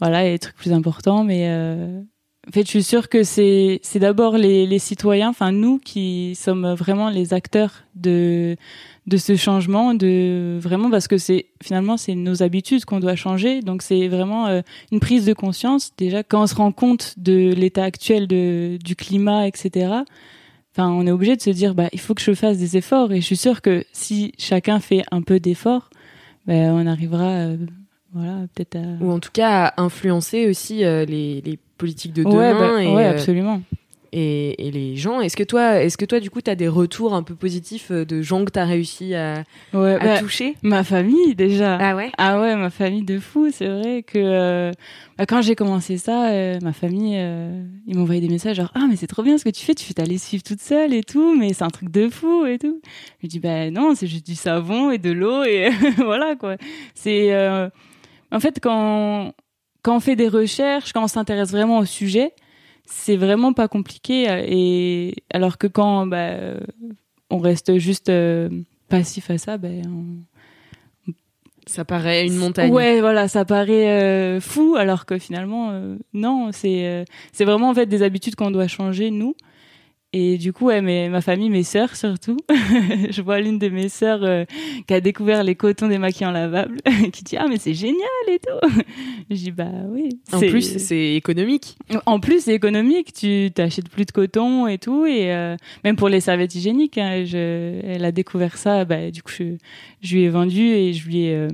voilà, 0.00 0.30
il 0.30 0.38
trucs 0.38 0.56
plus 0.56 0.72
importants, 0.72 1.24
mais 1.24 1.48
euh, 1.48 2.00
en 2.48 2.52
fait, 2.52 2.62
je 2.62 2.68
suis 2.68 2.82
sûre 2.82 3.08
que 3.08 3.24
c'est 3.24 3.80
c'est 3.82 3.98
d'abord 3.98 4.38
les, 4.38 4.66
les 4.66 4.78
citoyens, 4.78 5.28
enfin 5.28 5.52
nous, 5.52 5.78
qui 5.78 6.34
sommes 6.34 6.72
vraiment 6.74 7.10
les 7.10 7.34
acteurs 7.34 7.84
de 7.94 8.56
de 9.06 9.16
ce 9.16 9.36
changement, 9.36 9.94
de 9.94 10.58
vraiment 10.60 10.90
parce 10.90 11.08
que 11.08 11.18
c'est 11.18 11.46
finalement 11.62 11.96
c'est 11.96 12.14
nos 12.14 12.42
habitudes 12.42 12.84
qu'on 12.84 13.00
doit 13.00 13.16
changer. 13.16 13.60
Donc 13.60 13.82
c'est 13.82 14.08
vraiment 14.08 14.46
euh, 14.46 14.62
une 14.92 15.00
prise 15.00 15.26
de 15.26 15.32
conscience 15.32 15.92
déjà 15.96 16.22
quand 16.22 16.42
on 16.42 16.46
se 16.46 16.54
rend 16.54 16.72
compte 16.72 17.14
de 17.18 17.52
l'état 17.54 17.84
actuel 17.84 18.26
de 18.28 18.78
du 18.82 18.96
climat, 18.96 19.46
etc. 19.46 20.04
Enfin, 20.72 20.90
on 20.90 21.06
est 21.06 21.10
obligé 21.10 21.36
de 21.36 21.42
se 21.42 21.50
dire 21.50 21.74
bah 21.74 21.88
il 21.92 22.00
faut 22.00 22.14
que 22.14 22.22
je 22.22 22.34
fasse 22.34 22.58
des 22.58 22.76
efforts 22.76 23.12
et 23.12 23.20
je 23.20 23.26
suis 23.26 23.36
sûre 23.36 23.62
que 23.62 23.84
si 23.92 24.32
chacun 24.38 24.80
fait 24.80 25.02
un 25.10 25.22
peu 25.22 25.40
d'efforts, 25.40 25.90
ben 26.46 26.72
on 26.72 26.86
arrivera 26.86 27.30
euh, 27.30 27.56
voilà, 28.12 28.46
peut-être 28.54 28.78
Ou 29.00 29.10
en 29.10 29.20
tout 29.20 29.30
cas 29.32 29.66
à 29.66 29.82
influencer 29.82 30.48
aussi 30.48 30.84
euh, 30.84 31.04
les, 31.04 31.42
les, 31.42 31.58
politiques 31.76 32.12
de 32.12 32.24
demain. 32.24 32.58
Bah, 32.58 32.82
et, 32.82 32.88
euh, 32.88 33.10
absolument. 33.10 33.62
Et, 34.10 34.66
et, 34.66 34.70
les 34.72 34.96
gens, 34.96 35.20
est-ce 35.20 35.36
que 35.36 35.44
toi, 35.44 35.82
est-ce 35.82 35.96
que 35.98 36.06
toi, 36.06 36.18
du 36.18 36.30
coup, 36.30 36.40
tu 36.40 36.50
as 36.50 36.56
des 36.56 36.66
retours 36.66 37.14
un 37.14 37.22
peu 37.22 37.34
positifs 37.34 37.90
euh, 37.92 38.04
de 38.06 38.22
gens 38.22 38.44
que 38.44 38.50
tu 38.50 38.58
as 38.58 38.64
réussi 38.64 39.14
à, 39.14 39.44
à 39.74 39.98
bah, 39.98 40.18
toucher? 40.18 40.56
Ma 40.62 40.82
famille, 40.82 41.34
déjà. 41.36 41.76
Ah 41.76 41.94
ouais? 41.94 42.10
Ah 42.16 42.40
ouais, 42.40 42.56
ma 42.56 42.70
famille 42.70 43.04
de 43.04 43.18
fou. 43.18 43.50
C'est 43.52 43.68
vrai 43.68 44.02
que 44.02 44.72
bah, 45.18 45.26
quand 45.26 45.42
j'ai 45.42 45.54
commencé 45.54 45.98
ça, 45.98 46.32
ma 46.62 46.72
famille, 46.72 47.22
ils 47.86 47.96
m'envoyaient 47.96 48.22
des 48.22 48.30
messages 48.30 48.56
genre 48.56 48.72
Ah, 48.74 48.86
mais 48.88 48.96
c'est 48.96 49.06
trop 49.06 49.22
bien 49.22 49.36
ce 49.36 49.44
que 49.44 49.50
tu 49.50 49.64
fais, 49.64 49.74
tu 49.74 49.84
fais 49.84 49.94
ta 49.94 50.04
lessive 50.04 50.42
toute 50.42 50.60
seule 50.60 50.94
et 50.94 51.04
tout, 51.04 51.36
mais 51.38 51.52
c'est 51.52 51.64
un 51.64 51.70
truc 51.70 51.90
de 51.90 52.08
fou 52.08 52.46
et 52.46 52.58
tout. 52.58 52.80
Je 53.22 53.28
dis 53.28 53.38
Bah 53.38 53.70
non, 53.70 53.94
c'est 53.94 54.06
juste 54.06 54.26
du 54.26 54.34
savon 54.34 54.90
et 54.90 54.98
de 54.98 55.12
l'eau 55.12 55.44
et 55.44 55.68
voilà 55.98 56.34
quoi. 56.34 56.56
C'est 56.94 57.30
en 58.30 58.40
fait, 58.40 58.60
quand, 58.60 59.32
quand 59.82 59.96
on 59.96 60.00
fait 60.00 60.16
des 60.16 60.28
recherches, 60.28 60.92
quand 60.92 61.04
on 61.04 61.08
s'intéresse 61.08 61.50
vraiment 61.50 61.78
au 61.78 61.84
sujet, 61.84 62.32
c'est 62.84 63.16
vraiment 63.16 63.52
pas 63.52 63.68
compliqué. 63.68 64.26
Et 64.48 65.14
alors 65.32 65.58
que 65.58 65.66
quand 65.66 66.06
bah, 66.06 66.54
on 67.30 67.38
reste 67.38 67.78
juste 67.78 68.08
euh, 68.08 68.48
passif 68.88 69.30
à 69.30 69.38
ça, 69.38 69.58
ben, 69.58 69.82
ça 71.66 71.84
paraît 71.84 72.26
une 72.26 72.36
montagne. 72.36 72.72
Ouais, 72.72 73.00
voilà, 73.00 73.28
ça 73.28 73.44
paraît 73.44 73.88
euh, 73.88 74.40
fou, 74.40 74.76
alors 74.76 75.04
que 75.04 75.18
finalement, 75.18 75.70
euh, 75.70 75.96
non, 76.14 76.50
c'est 76.52 77.04
c'est 77.32 77.44
vraiment 77.44 77.70
en 77.70 77.74
fait 77.74 77.86
des 77.86 78.02
habitudes 78.02 78.34
qu'on 78.34 78.50
doit 78.50 78.68
changer 78.68 79.10
nous. 79.10 79.34
Et 80.14 80.38
du 80.38 80.54
coup, 80.54 80.66
ouais, 80.66 80.80
mais, 80.80 81.10
ma 81.10 81.20
famille, 81.20 81.50
mes 81.50 81.62
sœurs 81.62 81.94
surtout. 81.94 82.38
je 82.48 83.20
vois 83.20 83.40
l'une 83.40 83.58
de 83.58 83.68
mes 83.68 83.90
sœurs 83.90 84.24
euh, 84.24 84.44
qui 84.86 84.94
a 84.94 85.02
découvert 85.02 85.44
les 85.44 85.54
cotons 85.54 85.86
démaquillants 85.86 86.30
lavables, 86.30 86.78
qui 87.12 87.24
dit 87.24 87.36
ah 87.36 87.46
mais 87.46 87.58
c'est 87.58 87.74
génial 87.74 87.98
et 88.26 88.38
tout. 88.38 88.82
je 89.30 89.34
dis 89.34 89.50
bah 89.50 89.70
oui. 89.90 90.18
En 90.32 90.40
plus, 90.40 90.78
c'est 90.78 91.14
économique. 91.14 91.76
En 92.06 92.20
plus, 92.20 92.44
c'est 92.44 92.54
économique. 92.54 93.12
Tu 93.12 93.50
t'achètes 93.54 93.90
plus 93.90 94.06
de 94.06 94.12
coton 94.12 94.66
et 94.66 94.78
tout, 94.78 95.04
et 95.04 95.30
euh, 95.30 95.56
même 95.84 95.96
pour 95.96 96.08
les 96.08 96.20
serviettes 96.20 96.54
hygiéniques. 96.54 96.96
Hein, 96.96 97.24
je, 97.26 97.78
elle 97.84 98.06
a 98.06 98.12
découvert 98.12 98.56
ça. 98.56 98.86
Bah 98.86 99.10
du 99.10 99.22
coup, 99.22 99.32
je, 99.36 99.56
je 100.00 100.14
lui 100.16 100.22
ai 100.22 100.30
vendu 100.30 100.62
et 100.62 100.94
je 100.94 101.06
lui 101.06 101.24
ai, 101.24 101.34
euh, 101.34 101.48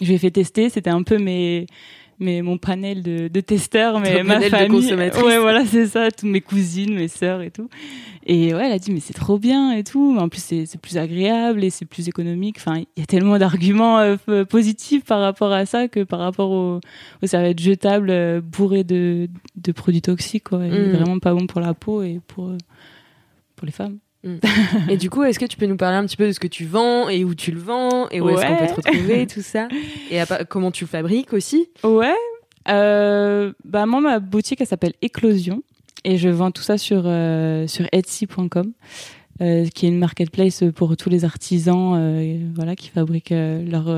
je 0.00 0.06
lui 0.06 0.14
ai 0.14 0.18
fait 0.18 0.30
tester. 0.30 0.70
C'était 0.70 0.88
un 0.88 1.02
peu 1.02 1.18
mes 1.18 1.66
mais 2.20 2.42
mon 2.42 2.58
panel 2.58 3.02
de, 3.02 3.28
de 3.28 3.40
testeurs, 3.40 4.00
mais 4.00 4.22
ma 4.24 4.40
famille. 4.50 4.80
ouais, 5.24 5.38
voilà, 5.38 5.64
c'est 5.64 5.86
ça, 5.86 6.10
toutes 6.10 6.28
mes 6.28 6.40
cousines, 6.40 6.94
mes 6.94 7.08
sœurs 7.08 7.42
et 7.42 7.50
tout. 7.50 7.68
Et 8.26 8.52
ouais, 8.54 8.66
elle 8.66 8.72
a 8.72 8.78
dit, 8.78 8.92
mais 8.92 9.00
c'est 9.00 9.14
trop 9.14 9.38
bien 9.38 9.72
et 9.72 9.84
tout. 9.84 10.16
En 10.18 10.28
plus, 10.28 10.40
c'est 10.40 10.80
plus 10.80 10.98
agréable 10.98 11.64
et 11.64 11.70
c'est 11.70 11.86
plus 11.86 12.08
économique. 12.08 12.56
Enfin, 12.58 12.76
il 12.78 13.00
y 13.00 13.02
a 13.02 13.06
tellement 13.06 13.38
d'arguments 13.38 14.00
euh, 14.00 14.44
positifs 14.44 15.04
par 15.04 15.20
rapport 15.20 15.52
à 15.52 15.64
ça 15.64 15.88
que 15.88 16.02
par 16.02 16.18
rapport 16.18 16.50
aux, 16.50 16.80
aux 17.22 17.26
serviettes 17.26 17.60
jetables 17.60 18.10
euh, 18.10 18.40
bourrées 18.42 18.84
de, 18.84 19.28
de 19.56 19.72
produits 19.72 20.02
toxiques, 20.02 20.44
quoi. 20.44 20.58
Mm. 20.58 20.92
vraiment 20.92 21.18
pas 21.18 21.32
bon 21.32 21.46
pour 21.46 21.60
la 21.60 21.72
peau 21.72 22.02
et 22.02 22.20
pour, 22.26 22.52
pour 23.56 23.66
les 23.66 23.72
femmes. 23.72 23.98
Et 24.88 24.96
du 24.96 25.10
coup, 25.10 25.22
est-ce 25.22 25.38
que 25.38 25.44
tu 25.44 25.56
peux 25.56 25.66
nous 25.66 25.76
parler 25.76 25.96
un 25.96 26.06
petit 26.06 26.16
peu 26.16 26.26
de 26.26 26.32
ce 26.32 26.40
que 26.40 26.46
tu 26.46 26.64
vends 26.64 27.08
et 27.08 27.24
où 27.24 27.34
tu 27.34 27.50
le 27.50 27.60
vends 27.60 28.08
et 28.10 28.20
où 28.20 28.28
est-ce 28.28 28.46
qu'on 28.46 28.56
peut 28.56 28.66
te 28.66 28.88
retrouver, 28.88 29.26
tout 29.26 29.42
ça 29.42 29.68
Et 30.10 30.20
à 30.20 30.26
comment 30.44 30.70
tu 30.70 30.84
le 30.84 30.88
fabriques 30.88 31.32
aussi 31.32 31.68
Ouais. 31.82 32.14
Euh, 32.68 33.52
bah 33.64 33.86
moi, 33.86 34.00
ma 34.00 34.18
boutique, 34.18 34.60
elle 34.60 34.66
s'appelle 34.66 34.94
Éclosion. 35.02 35.62
Et 36.04 36.16
je 36.16 36.28
vends 36.28 36.50
tout 36.50 36.62
ça 36.62 36.78
sur, 36.78 37.02
euh, 37.06 37.66
sur 37.66 37.86
Etsy.com, 37.92 38.72
euh, 39.40 39.66
qui 39.66 39.86
est 39.86 39.88
une 39.88 39.98
marketplace 39.98 40.62
pour 40.74 40.96
tous 40.96 41.10
les 41.10 41.24
artisans 41.24 42.52
voilà, 42.54 42.76
qui 42.76 42.88
fabriquent 42.88 43.30
leurs, 43.30 43.88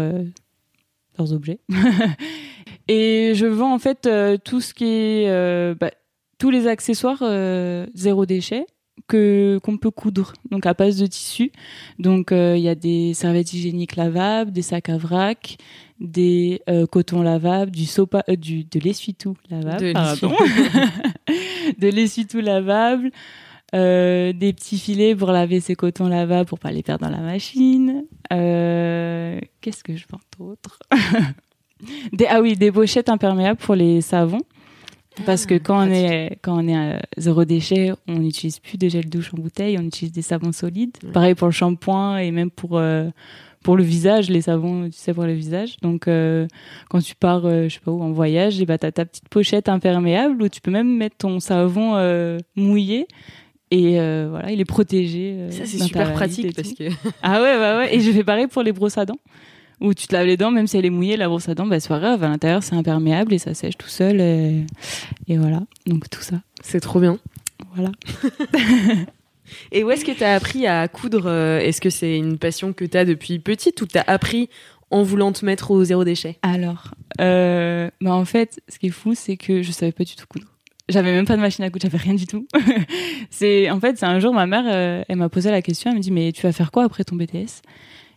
leurs 1.18 1.32
objets. 1.32 1.60
et 2.88 3.32
je 3.34 3.46
vends 3.46 3.74
en 3.74 3.78
fait 3.78 4.08
tout 4.44 4.60
ce 4.60 4.72
qui 4.72 4.86
est... 4.86 5.74
bah, 5.74 5.90
tous 6.38 6.50
les 6.50 6.66
accessoires 6.66 7.22
zéro 7.94 8.24
déchet 8.24 8.64
que 9.08 9.58
qu'on 9.62 9.76
peut 9.76 9.90
coudre 9.90 10.32
donc 10.50 10.66
à 10.66 10.74
base 10.74 10.98
de 10.98 11.06
tissu. 11.06 11.52
Donc 11.98 12.32
euh, 12.32 12.56
il 12.56 12.62
y 12.62 12.68
a 12.68 12.74
des 12.74 13.14
serviettes 13.14 13.52
hygiéniques 13.52 13.96
lavables 13.96 14.52
des 14.52 14.62
sacs 14.62 14.88
à 14.88 14.98
vrac 14.98 15.58
des 16.00 16.62
euh, 16.68 16.86
cotons 16.86 17.22
lavables 17.22 17.70
du 17.70 17.84
sopa 17.84 18.24
euh, 18.28 18.36
du 18.36 18.64
de 18.64 18.80
l'essuie-tout 18.80 19.36
lavable 19.50 19.80
De 19.80 19.92
pardon. 19.92 20.32
de 21.78 21.88
l'essuie-tout 21.88 22.40
lavable 22.40 23.10
euh, 23.74 24.32
des 24.32 24.52
petits 24.52 24.78
filets 24.78 25.14
pour 25.14 25.30
laver 25.30 25.60
ces 25.60 25.76
cotons 25.76 26.08
lavables 26.08 26.48
pour 26.48 26.58
pas 26.58 26.72
les 26.72 26.82
perdre 26.82 27.04
dans 27.04 27.12
la 27.12 27.22
machine. 27.22 28.04
Qu'est-ce 28.30 29.84
que 29.84 29.96
je 29.96 30.06
vends 30.10 30.20
d'autre? 30.38 30.78
Des, 32.12 32.26
ah 32.26 32.42
oui 32.42 32.56
des 32.56 32.70
pochettes 32.70 33.08
imperméables 33.08 33.58
pour 33.58 33.74
les 33.74 34.02
savons 34.02 34.42
parce 35.26 35.46
que 35.46 35.54
quand 35.54 35.86
on 35.86 35.90
est 35.90 36.38
quand 36.42 36.62
on 36.64 36.68
est 36.68 36.76
à 36.76 37.00
zéro 37.16 37.44
déchet, 37.44 37.92
on 38.08 38.18
n'utilise 38.18 38.58
plus 38.58 38.78
de 38.78 38.88
gel 38.88 39.08
douche 39.08 39.32
en 39.34 39.38
bouteille, 39.40 39.76
on 39.78 39.82
utilise 39.82 40.12
des 40.12 40.22
savons 40.22 40.52
solides. 40.52 40.96
Pareil 41.12 41.34
pour 41.34 41.48
le 41.48 41.52
shampoing 41.52 42.18
et 42.18 42.30
même 42.30 42.50
pour 42.50 42.78
euh, 42.78 43.08
pour 43.62 43.76
le 43.76 43.82
visage, 43.82 44.30
les 44.30 44.40
savons, 44.42 44.86
tu 44.86 44.92
sais 44.96 45.12
pour 45.12 45.24
le 45.24 45.32
visage. 45.34 45.76
Donc 45.82 46.08
euh, 46.08 46.46
quand 46.88 47.00
tu 47.00 47.14
pars, 47.14 47.44
euh, 47.44 47.68
je 47.68 47.74
sais 47.74 47.80
pas 47.84 47.90
où 47.90 48.02
en 48.02 48.10
voyage, 48.12 48.60
et 48.60 48.66
bah 48.66 48.78
t'as 48.78 48.90
ta 48.90 49.04
petite 49.04 49.28
pochette 49.28 49.68
imperméable 49.68 50.42
où 50.42 50.48
tu 50.48 50.60
peux 50.60 50.70
même 50.70 50.96
mettre 50.96 51.16
ton 51.18 51.40
savon 51.40 51.92
euh, 51.96 52.38
mouillé 52.56 53.06
et 53.70 54.00
euh, 54.00 54.26
voilà, 54.30 54.50
il 54.50 54.60
est 54.60 54.64
protégé. 54.64 55.34
euh, 55.38 55.50
Ça, 55.50 55.64
c'est 55.64 55.78
super 55.78 56.12
pratique 56.14 56.56
parce 56.56 56.72
que. 56.72 56.84
Ah 57.22 57.40
ouais, 57.40 57.56
bah 57.58 57.78
ouais. 57.78 57.94
Et 57.94 58.00
je 58.00 58.10
fais 58.10 58.24
pareil 58.24 58.46
pour 58.48 58.62
les 58.62 58.72
brosses 58.72 58.98
à 58.98 59.04
dents. 59.06 59.18
Où 59.80 59.94
tu 59.94 60.06
te 60.06 60.14
laves 60.14 60.26
les 60.26 60.36
dents, 60.36 60.50
même 60.50 60.66
si 60.66 60.76
elle 60.76 60.84
est 60.84 60.90
mouillée, 60.90 61.16
la 61.16 61.28
brosse 61.28 61.48
à 61.48 61.54
dents, 61.54 61.66
bah 61.66 61.80
c'est 61.80 61.88
pas 61.88 61.98
grave. 61.98 62.22
À 62.22 62.28
l'intérieur, 62.28 62.62
c'est 62.62 62.74
imperméable 62.74 63.32
et 63.32 63.38
ça 63.38 63.54
sèche 63.54 63.78
tout 63.78 63.88
seul. 63.88 64.20
Et, 64.20 64.66
et 65.26 65.38
voilà. 65.38 65.62
Donc 65.86 66.10
tout 66.10 66.20
ça. 66.20 66.36
C'est 66.62 66.80
trop 66.80 67.00
bien. 67.00 67.18
Voilà. 67.74 67.92
Et 69.72 69.84
où 69.84 69.90
est-ce 69.90 70.04
que 70.04 70.12
tu 70.12 70.24
as 70.24 70.34
appris 70.34 70.66
à 70.66 70.86
coudre 70.88 71.26
euh, 71.26 71.58
Est-ce 71.58 71.80
que 71.80 71.90
c'est 71.90 72.16
une 72.16 72.38
passion 72.38 72.72
que 72.72 72.84
tu 72.84 72.96
as 72.96 73.04
depuis 73.04 73.38
petite 73.38 73.80
ou 73.82 73.86
tu 73.86 73.98
as 73.98 74.04
appris 74.06 74.48
en 74.90 75.02
voulant 75.02 75.32
te 75.32 75.44
mettre 75.44 75.70
au 75.70 75.84
zéro 75.84 76.04
déchet? 76.04 76.38
Alors, 76.42 76.94
euh, 77.20 77.90
bah 78.00 78.12
en 78.12 78.24
fait, 78.24 78.60
ce 78.68 78.78
qui 78.78 78.88
est 78.88 78.90
fou, 78.90 79.14
c'est 79.14 79.36
que 79.36 79.62
je 79.62 79.72
savais 79.72 79.92
pas 79.92 80.04
du 80.04 80.14
tout 80.16 80.26
coudre. 80.28 80.46
J'avais 80.88 81.12
même 81.12 81.26
pas 81.26 81.36
de 81.36 81.40
machine 81.40 81.64
à 81.64 81.70
coudre, 81.70 81.82
j'avais 81.82 82.02
rien 82.02 82.14
du 82.14 82.26
tout. 82.26 82.46
c'est 83.30 83.70
en 83.70 83.78
fait, 83.78 83.96
c'est 83.96 84.06
un 84.06 84.18
jour 84.18 84.34
ma 84.34 84.46
mère, 84.46 84.64
euh, 84.66 85.04
elle 85.08 85.16
m'a 85.16 85.28
posé 85.28 85.50
la 85.50 85.62
question, 85.62 85.90
elle 85.90 85.98
me 85.98 86.02
dit 86.02 86.10
mais 86.10 86.32
tu 86.32 86.42
vas 86.42 86.52
faire 86.52 86.72
quoi 86.72 86.84
après 86.84 87.04
ton 87.04 87.16
BTS 87.16 87.62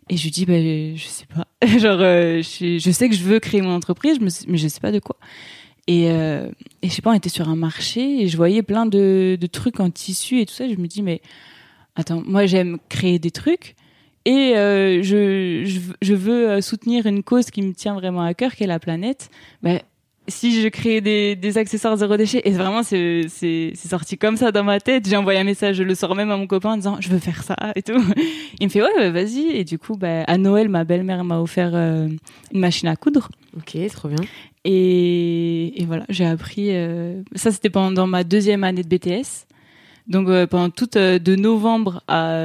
Et 0.09 0.17
je 0.17 0.23
lui 0.23 0.31
dis 0.31 0.45
bah 0.45 0.59
je 0.59 1.05
sais 1.05 1.25
pas. 1.25 1.47
Genre 1.79 1.99
euh, 1.99 2.41
je, 2.41 2.77
je 2.77 2.91
sais 2.91 3.09
que 3.09 3.15
je 3.15 3.23
veux 3.23 3.39
créer 3.39 3.61
mon 3.61 3.73
entreprise, 3.73 4.19
mais 4.19 4.57
je 4.57 4.67
sais 4.67 4.79
pas 4.79 4.91
de 4.91 4.99
quoi. 4.99 5.17
Et, 5.87 6.09
euh, 6.09 6.49
et 6.81 6.87
je 6.89 6.93
sais 6.93 7.01
pas, 7.01 7.11
on 7.11 7.13
était 7.13 7.29
sur 7.29 7.49
un 7.49 7.57
marché 7.57 8.21
et 8.23 8.27
je 8.27 8.37
voyais 8.37 8.63
plein 8.63 8.85
de, 8.85 9.37
de 9.39 9.47
trucs 9.47 9.79
en 9.79 9.89
tissu 9.89 10.39
et 10.39 10.45
tout 10.45 10.53
ça. 10.53 10.67
Je 10.67 10.75
me 10.75 10.87
dis 10.87 11.01
mais 11.01 11.21
attends, 11.95 12.23
moi 12.25 12.45
j'aime 12.45 12.77
créer 12.89 13.19
des 13.19 13.31
trucs 13.31 13.75
et 14.25 14.55
euh, 14.55 15.03
je, 15.03 15.65
je, 15.65 15.79
je 16.01 16.13
veux 16.13 16.49
euh, 16.49 16.61
soutenir 16.61 17.05
une 17.05 17.23
cause 17.23 17.51
qui 17.51 17.61
me 17.61 17.73
tient 17.73 17.93
vraiment 17.93 18.21
à 18.21 18.33
cœur, 18.33 18.55
qui 18.55 18.63
est 18.63 18.67
la 18.67 18.79
planète. 18.79 19.29
Ben, 19.61 19.81
si 20.27 20.61
je 20.61 20.67
crée 20.69 21.01
des, 21.01 21.35
des 21.35 21.57
accessoires 21.57 21.97
zéro 21.97 22.15
déchet, 22.15 22.41
et 22.45 22.51
vraiment 22.51 22.81
c'est 22.83 23.27
sorti 23.75 24.17
comme 24.17 24.37
ça 24.37 24.51
dans 24.51 24.63
ma 24.63 24.79
tête, 24.79 25.07
j'ai 25.07 25.17
envoyé 25.17 25.39
un 25.39 25.43
message, 25.43 25.75
je 25.75 25.83
le 25.83 25.95
sors 25.95 26.15
même 26.15 26.31
à 26.31 26.37
mon 26.37 26.47
copain 26.47 26.71
en 26.73 26.77
disant 26.77 26.97
je 27.01 27.09
veux 27.09 27.19
faire 27.19 27.43
ça 27.43 27.55
et 27.75 27.81
tout. 27.81 28.01
Il 28.59 28.67
me 28.67 28.69
fait 28.69 28.81
ouais, 28.81 28.95
ouais, 28.97 29.11
vas-y 29.11 29.47
et 29.51 29.63
du 29.65 29.77
coup 29.77 29.97
ben, 29.97 30.23
à 30.27 30.37
Noël 30.37 30.69
ma 30.69 30.85
belle-mère 30.85 31.23
m'a 31.25 31.39
offert 31.41 31.71
euh, 31.73 32.07
une 32.53 32.59
machine 32.59 32.87
à 32.87 32.95
coudre 32.95 33.29
Ok, 33.57 33.77
trop 33.91 34.07
bien. 34.07 34.17
et, 34.63 35.81
et 35.81 35.85
voilà 35.85 36.05
j'ai 36.09 36.25
appris 36.25 36.67
euh, 36.71 37.21
ça 37.35 37.51
c'était 37.51 37.69
pendant 37.69 38.07
ma 38.07 38.23
deuxième 38.23 38.63
année 38.63 38.83
de 38.83 38.87
BTS 38.87 39.45
donc 40.07 40.27
euh, 40.29 40.47
pendant 40.47 40.69
toute 40.69 40.97
de 40.97 41.35
novembre 41.35 42.01
à 42.07 42.39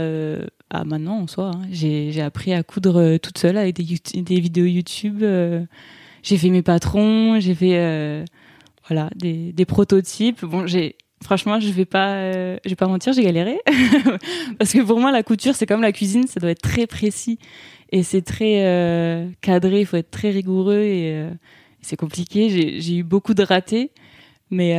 à 0.70 0.84
maintenant 0.84 1.20
en 1.20 1.26
soi 1.26 1.52
hein, 1.54 1.62
j'ai 1.70 2.10
j'ai 2.12 2.22
appris 2.22 2.52
à 2.52 2.62
coudre 2.62 3.16
toute 3.18 3.38
seule 3.38 3.56
avec 3.56 3.76
des 3.76 4.40
vidéos 4.40 4.66
YouTube 4.66 5.22
j'ai 6.28 6.36
fait 6.36 6.50
mes 6.50 6.62
patrons 6.62 7.40
j'ai 7.40 7.54
fait 7.54 7.78
euh, 7.78 8.24
voilà 8.86 9.08
des 9.16 9.52
des 9.52 9.64
prototypes 9.64 10.44
bon 10.44 10.66
j'ai 10.66 10.96
Franchement, 11.24 11.58
je 11.58 11.68
vais 11.72 11.84
pas, 11.84 12.12
euh, 12.14 12.58
je 12.64 12.70
vais 12.70 12.76
pas 12.76 12.86
mentir, 12.86 13.12
j'ai 13.12 13.24
galéré 13.24 13.58
parce 14.58 14.72
que 14.72 14.80
pour 14.80 15.00
moi, 15.00 15.10
la 15.10 15.24
couture, 15.24 15.56
c'est 15.56 15.66
comme 15.66 15.82
la 15.82 15.90
cuisine, 15.90 16.28
ça 16.28 16.38
doit 16.38 16.50
être 16.50 16.62
très 16.62 16.86
précis 16.86 17.40
et 17.90 18.04
c'est 18.04 18.22
très 18.22 18.64
euh, 18.64 19.28
cadré. 19.40 19.80
Il 19.80 19.86
faut 19.86 19.96
être 19.96 20.12
très 20.12 20.30
rigoureux 20.30 20.82
et 20.82 21.26
c'est 21.82 21.96
compliqué. 21.96 22.48
J'ai- 22.80 22.96
eu 22.98 23.02
beaucoup 23.02 23.34
de 23.34 23.42
ratés, 23.42 23.90
mais 24.52 24.70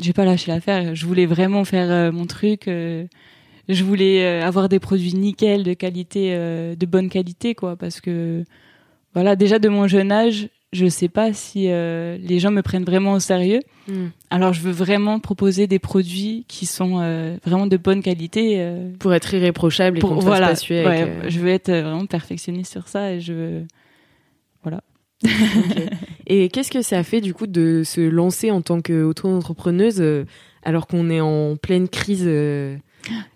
j'ai 0.00 0.12
pas 0.12 0.24
lâché 0.24 0.50
l'affaire. 0.50 0.96
Je 0.96 1.06
voulais 1.06 1.24
vraiment 1.26 1.64
faire 1.64 2.12
mon 2.12 2.26
truc. 2.26 2.64
je 2.66 3.84
voulais 3.84 4.26
avoir 4.42 4.68
des 4.68 4.80
produits 4.80 5.14
nickel, 5.14 5.62
de 5.62 5.72
qualité, 5.74 6.34
de 6.76 6.86
bonne 6.86 7.08
qualité, 7.08 7.54
quoi. 7.54 7.76
Parce 7.76 8.00
que 8.00 8.42
voilà, 9.14 9.36
déjà 9.36 9.60
de 9.60 9.68
mon 9.68 9.86
jeune 9.86 10.10
âge, 10.10 10.48
je 10.76 10.86
sais 10.86 11.08
pas 11.08 11.32
si 11.32 11.66
euh, 11.70 12.16
les 12.20 12.38
gens 12.38 12.50
me 12.50 12.62
prennent 12.62 12.84
vraiment 12.84 13.12
au 13.14 13.20
sérieux. 13.20 13.60
Hmm. 13.88 14.06
Alors 14.30 14.52
je 14.52 14.60
veux 14.60 14.70
vraiment 14.72 15.18
proposer 15.20 15.66
des 15.66 15.78
produits 15.78 16.44
qui 16.48 16.66
sont 16.66 17.00
euh, 17.00 17.36
vraiment 17.44 17.66
de 17.66 17.76
bonne 17.76 18.02
qualité. 18.02 18.56
euh, 18.60 18.90
Pour 18.98 19.14
être 19.14 19.32
irréprochable 19.34 19.98
et 19.98 20.00
pour 20.00 20.20
voilà, 20.20 20.48
pas 20.48 20.56
suer 20.56 20.84
ouais, 20.86 21.02
avec, 21.02 21.30
je 21.30 21.40
veux 21.40 21.48
être 21.48 21.70
vraiment 21.70 22.06
perfectionniste 22.06 22.70
sur 22.72 22.88
ça 22.88 23.12
et 23.12 23.20
je 23.20 23.32
veux 23.32 23.62
Ok. 24.66 24.72
Et 26.26 26.48
qu'est-ce 26.48 26.70
que 26.70 26.82
ça 26.82 27.02
fait 27.04 27.20
du 27.20 27.32
coup 27.32 27.46
de 27.46 27.82
se 27.84 28.00
lancer 28.00 28.50
en 28.50 28.60
tant 28.60 28.80
qu'auto-entrepreneuse 28.82 30.02
alors 30.62 30.86
qu'on 30.86 31.08
est 31.08 31.20
en 31.20 31.56
pleine 31.56 31.88
crise 31.88 32.28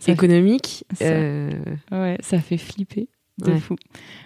Ça- 0.00 0.12
économique 0.12 0.84
ça. 0.94 1.04
Ouais, 1.92 2.16
ça 2.20 2.38
fait 2.40 2.58
flipper 2.58 3.08
de 3.42 3.52
Ouais. 3.52 3.60
fou. 3.60 3.76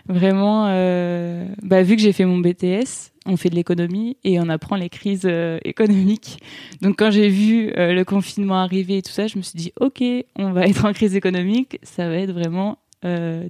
Vraiment, 0.09 0.67
euh, 0.69 1.47
bah, 1.63 1.83
vu 1.83 1.97
que 1.97 2.03
j'ai 2.03 2.13
fait 2.13 2.25
mon 2.25 2.39
BTS, 2.39 3.13
on 3.27 3.37
fait 3.37 3.49
de 3.51 3.55
l'économie 3.55 4.17
et 4.25 4.39
on 4.41 4.49
apprend 4.49 4.77
les 4.77 4.89
crises 4.89 5.23
euh, 5.25 5.59
économiques. 5.65 6.39
Donc 6.83 6.97
quand 6.99 7.11
j'ai 7.11 7.29
vu 7.29 7.73
euh, 7.77 7.93
le 7.95 8.05
confinement 8.05 8.57
arriver 8.57 8.99
et 8.99 9.03
tout 9.03 9.13
ça, 9.13 9.27
je 9.27 9.39
me 9.39 9.43
suis 9.43 9.57
dit, 9.57 9.73
ok, 9.81 10.03
on 10.37 10.53
va 10.53 10.67
être 10.67 10.85
en 10.85 10.93
crise 10.93 11.17
économique, 11.17 11.79
ça 11.83 12.09
va 12.09 12.17
être 12.17 12.33
vraiment 12.33 12.79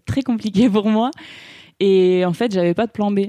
très 0.05 0.23
compliqué 0.23 0.69
pour 0.71 0.89
moi. 0.89 1.13
Et 1.79 2.25
en 2.25 2.33
fait, 2.33 2.53
j'avais 2.53 2.75
pas 2.75 2.87
de 2.87 2.91
plan 2.93 3.13
B. 3.13 3.21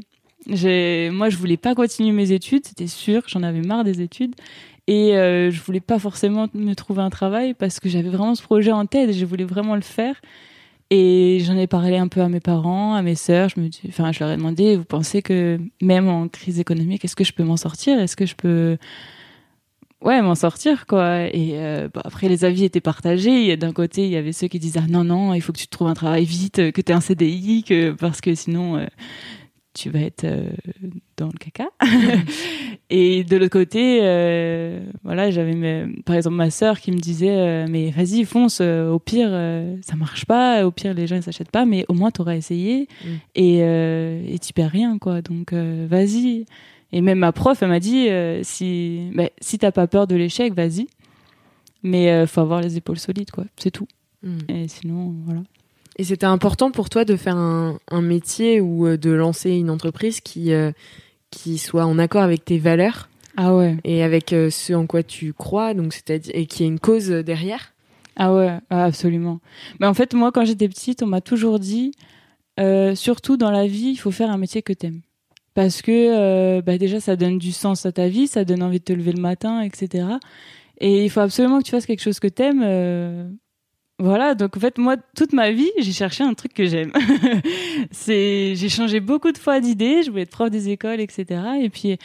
Moi, 0.47 1.29
je 1.29 1.37
voulais 1.37 1.57
pas 1.57 1.75
continuer 1.75 2.11
mes 2.11 2.31
études, 2.31 2.65
c'était 2.65 2.87
sûr, 2.87 3.21
j'en 3.27 3.43
avais 3.43 3.61
marre 3.61 3.83
des 3.83 4.01
études. 4.01 4.33
Et 4.87 5.15
euh, 5.15 5.49
je 5.49 5.61
voulais 5.61 5.79
pas 5.79 5.97
forcément 5.97 6.47
me 6.53 6.73
trouver 6.75 7.01
un 7.01 7.09
travail 7.09 7.53
parce 7.55 7.79
que 7.79 7.89
j'avais 7.89 8.09
vraiment 8.09 8.35
ce 8.35 8.43
projet 8.43 8.71
en 8.71 8.85
tête 8.85 9.09
et 9.09 9.13
je 9.13 9.25
voulais 9.25 9.43
vraiment 9.43 9.75
le 9.75 9.81
faire. 9.81 10.21
Et 10.91 11.39
j'en 11.43 11.57
ai 11.57 11.67
parlé 11.67 11.97
un 11.97 12.07
peu 12.07 12.21
à 12.21 12.29
mes 12.29 12.39
parents, 12.39 12.93
à 12.93 13.01
mes 13.01 13.15
sœurs. 13.15 13.49
Je 13.49 13.59
me 13.59 13.67
dis, 13.69 13.81
enfin, 13.87 14.11
je 14.11 14.19
leur 14.19 14.31
ai 14.31 14.37
demandé, 14.37 14.75
vous 14.77 14.85
pensez 14.85 15.21
que 15.21 15.59
même 15.81 16.07
en 16.07 16.27
crise 16.27 16.59
économique, 16.59 17.03
est-ce 17.03 17.15
que 17.15 17.23
je 17.23 17.33
peux 17.33 17.43
m'en 17.43 17.57
sortir? 17.57 17.99
Est-ce 17.99 18.15
que 18.15 18.25
je 18.27 18.35
peux, 18.35 18.77
ouais, 20.01 20.21
m'en 20.21 20.35
sortir 20.35 20.85
quoi? 20.85 21.23
Et 21.33 21.53
euh, 21.55 21.89
après, 22.03 22.29
les 22.29 22.45
avis 22.45 22.63
étaient 22.65 22.81
partagés. 22.81 23.57
D'un 23.57 23.73
côté, 23.73 24.05
il 24.05 24.11
y 24.11 24.15
avait 24.17 24.31
ceux 24.33 24.47
qui 24.47 24.59
disaient, 24.59 24.81
ah, 24.83 24.87
non, 24.87 25.03
non, 25.03 25.33
il 25.33 25.41
faut 25.41 25.53
que 25.53 25.57
tu 25.59 25.65
te 25.67 25.71
trouves 25.71 25.87
un 25.87 25.93
travail 25.95 26.25
vite, 26.25 26.71
que 26.71 26.81
tu 26.81 26.91
aies 26.91 26.95
un 26.95 27.01
CDI, 27.01 27.63
que 27.63 27.91
parce 27.91 28.21
que 28.21 28.35
sinon. 28.35 28.77
euh, 28.77 28.85
tu 29.75 29.89
vas 29.89 29.99
être 29.99 30.23
euh, 30.23 30.49
dans 31.17 31.27
le 31.27 31.37
caca. 31.37 31.67
et 32.89 33.23
de 33.23 33.37
l'autre 33.37 33.51
côté, 33.51 33.99
euh, 34.01 34.79
voilà, 35.03 35.29
j'avais 35.29 35.85
par 36.05 36.15
exemple 36.15 36.37
ma 36.37 36.49
sœur 36.49 36.79
qui 36.79 36.91
me 36.91 36.97
disait 36.97 37.29
euh, 37.29 37.65
mais 37.69 37.91
vas-y 37.91 38.23
fonce, 38.23 38.61
au 38.61 38.97
pire 38.99 39.29
ça 39.81 39.95
marche 39.95 40.25
pas, 40.25 40.65
au 40.65 40.71
pire 40.71 40.93
les 40.93 41.05
gens 41.05 41.17
ils 41.17 41.23
s'achètent 41.23 41.51
pas, 41.51 41.65
mais 41.65 41.85
au 41.89 41.93
moins 41.93 42.09
t'auras 42.09 42.35
essayé 42.35 42.87
Mm. 43.03 43.07
et 43.35 43.57
et 44.33 44.39
tu 44.39 44.53
perds 44.53 44.71
rien 44.71 44.97
quoi. 44.97 45.21
Donc 45.21 45.53
vas-y. 45.53 46.45
Et 46.91 47.01
même 47.01 47.19
ma 47.19 47.31
prof 47.33 47.61
elle 47.61 47.69
m'a 47.69 47.79
dit 47.79 48.07
si 48.43 49.09
bah, 49.13 49.29
si 49.41 49.57
t'as 49.57 49.71
pas 49.71 49.87
peur 49.87 50.07
de 50.07 50.15
l'échec, 50.15 50.53
vas-y. 50.53 50.87
Mais 51.83 52.25
faut 52.25 52.41
avoir 52.41 52.61
les 52.61 52.77
épaules 52.77 52.99
solides 52.99 53.31
quoi, 53.31 53.43
c'est 53.57 53.71
tout. 53.71 53.87
hmm. 54.23 54.37
Et 54.47 54.67
sinon 54.67 55.15
voilà. 55.25 55.41
Et 55.97 56.03
c'était 56.03 56.25
important 56.25 56.71
pour 56.71 56.89
toi 56.89 57.05
de 57.05 57.15
faire 57.15 57.37
un, 57.37 57.79
un 57.89 58.01
métier 58.01 58.59
ou 58.59 58.85
euh, 58.85 58.97
de 58.97 59.11
lancer 59.11 59.51
une 59.51 59.69
entreprise 59.69 60.19
qui, 60.19 60.51
euh, 60.51 60.71
qui 61.31 61.57
soit 61.57 61.85
en 61.85 61.97
accord 61.99 62.21
avec 62.21 62.43
tes 62.43 62.57
valeurs 62.57 63.07
Ah 63.37 63.55
ouais. 63.55 63.77
et 63.85 64.03
avec 64.03 64.33
euh, 64.33 64.49
ce 64.49 64.73
en 64.73 64.87
quoi 64.87 65.03
tu 65.03 65.31
crois, 65.33 65.73
donc 65.73 65.93
c'est-à-dire 65.93 66.33
et 66.35 66.45
qui 66.47 66.63
ait 66.63 66.67
une 66.67 66.79
cause 66.79 67.07
derrière? 67.09 67.73
Ah 68.17 68.33
ouais, 68.33 68.59
absolument. 68.69 69.39
Mais 69.79 69.87
en 69.87 69.93
fait, 69.93 70.13
moi, 70.13 70.31
quand 70.31 70.45
j'étais 70.45 70.69
petite, 70.69 71.03
on 71.03 71.07
m'a 71.07 71.19
toujours 71.21 71.59
dit, 71.59 71.91
euh, 72.59 72.95
surtout 72.95 73.35
dans 73.35 73.51
la 73.51 73.67
vie, 73.67 73.89
il 73.89 73.97
faut 73.97 74.11
faire 74.11 74.29
un 74.31 74.37
métier 74.37 74.61
que 74.61 74.71
t'aimes. 74.71 75.01
Parce 75.53 75.81
que 75.81 76.59
bah 76.61 76.77
déjà, 76.77 76.99
ça 76.99 77.15
donne 77.15 77.37
du 77.37 77.53
sens 77.53 77.85
à 77.85 77.93
ta 77.93 78.09
vie, 78.09 78.27
ça 78.27 78.43
donne 78.43 78.61
envie 78.61 78.79
de 78.79 78.83
te 78.85 78.91
lever 78.93 79.13
le 79.13 79.21
matin, 79.21 79.61
etc. 79.61 80.05
Et 80.79 81.05
il 81.05 81.09
faut 81.09 81.21
absolument 81.21 81.59
que 81.59 81.63
tu 81.63 81.71
fasses 81.71 81.85
quelque 81.85 82.01
chose 82.01 82.19
que 82.19 82.27
t'aimes. 82.27 83.37
Voilà, 83.97 84.35
donc 84.35 84.57
en 84.57 84.59
fait, 84.59 84.77
moi, 84.77 84.97
toute 85.15 85.31
ma 85.31 85.51
vie, 85.51 85.71
j'ai 85.79 85.93
cherché 85.93 86.23
un 86.23 86.33
truc 86.33 86.53
que 86.53 86.65
j'aime. 86.65 86.91
c'est, 87.91 88.53
j'ai 88.55 88.69
changé 88.69 88.99
beaucoup 88.99 89.31
de 89.31 89.37
fois 89.37 89.61
d'idées, 89.61 90.03
je 90.03 90.11
voulais 90.11 90.23
être 90.23 90.31
prof 90.31 90.49
des 90.49 90.69
écoles, 90.69 90.99
etc. 90.99 91.41
Et 91.61 91.69
puis, 91.69 91.97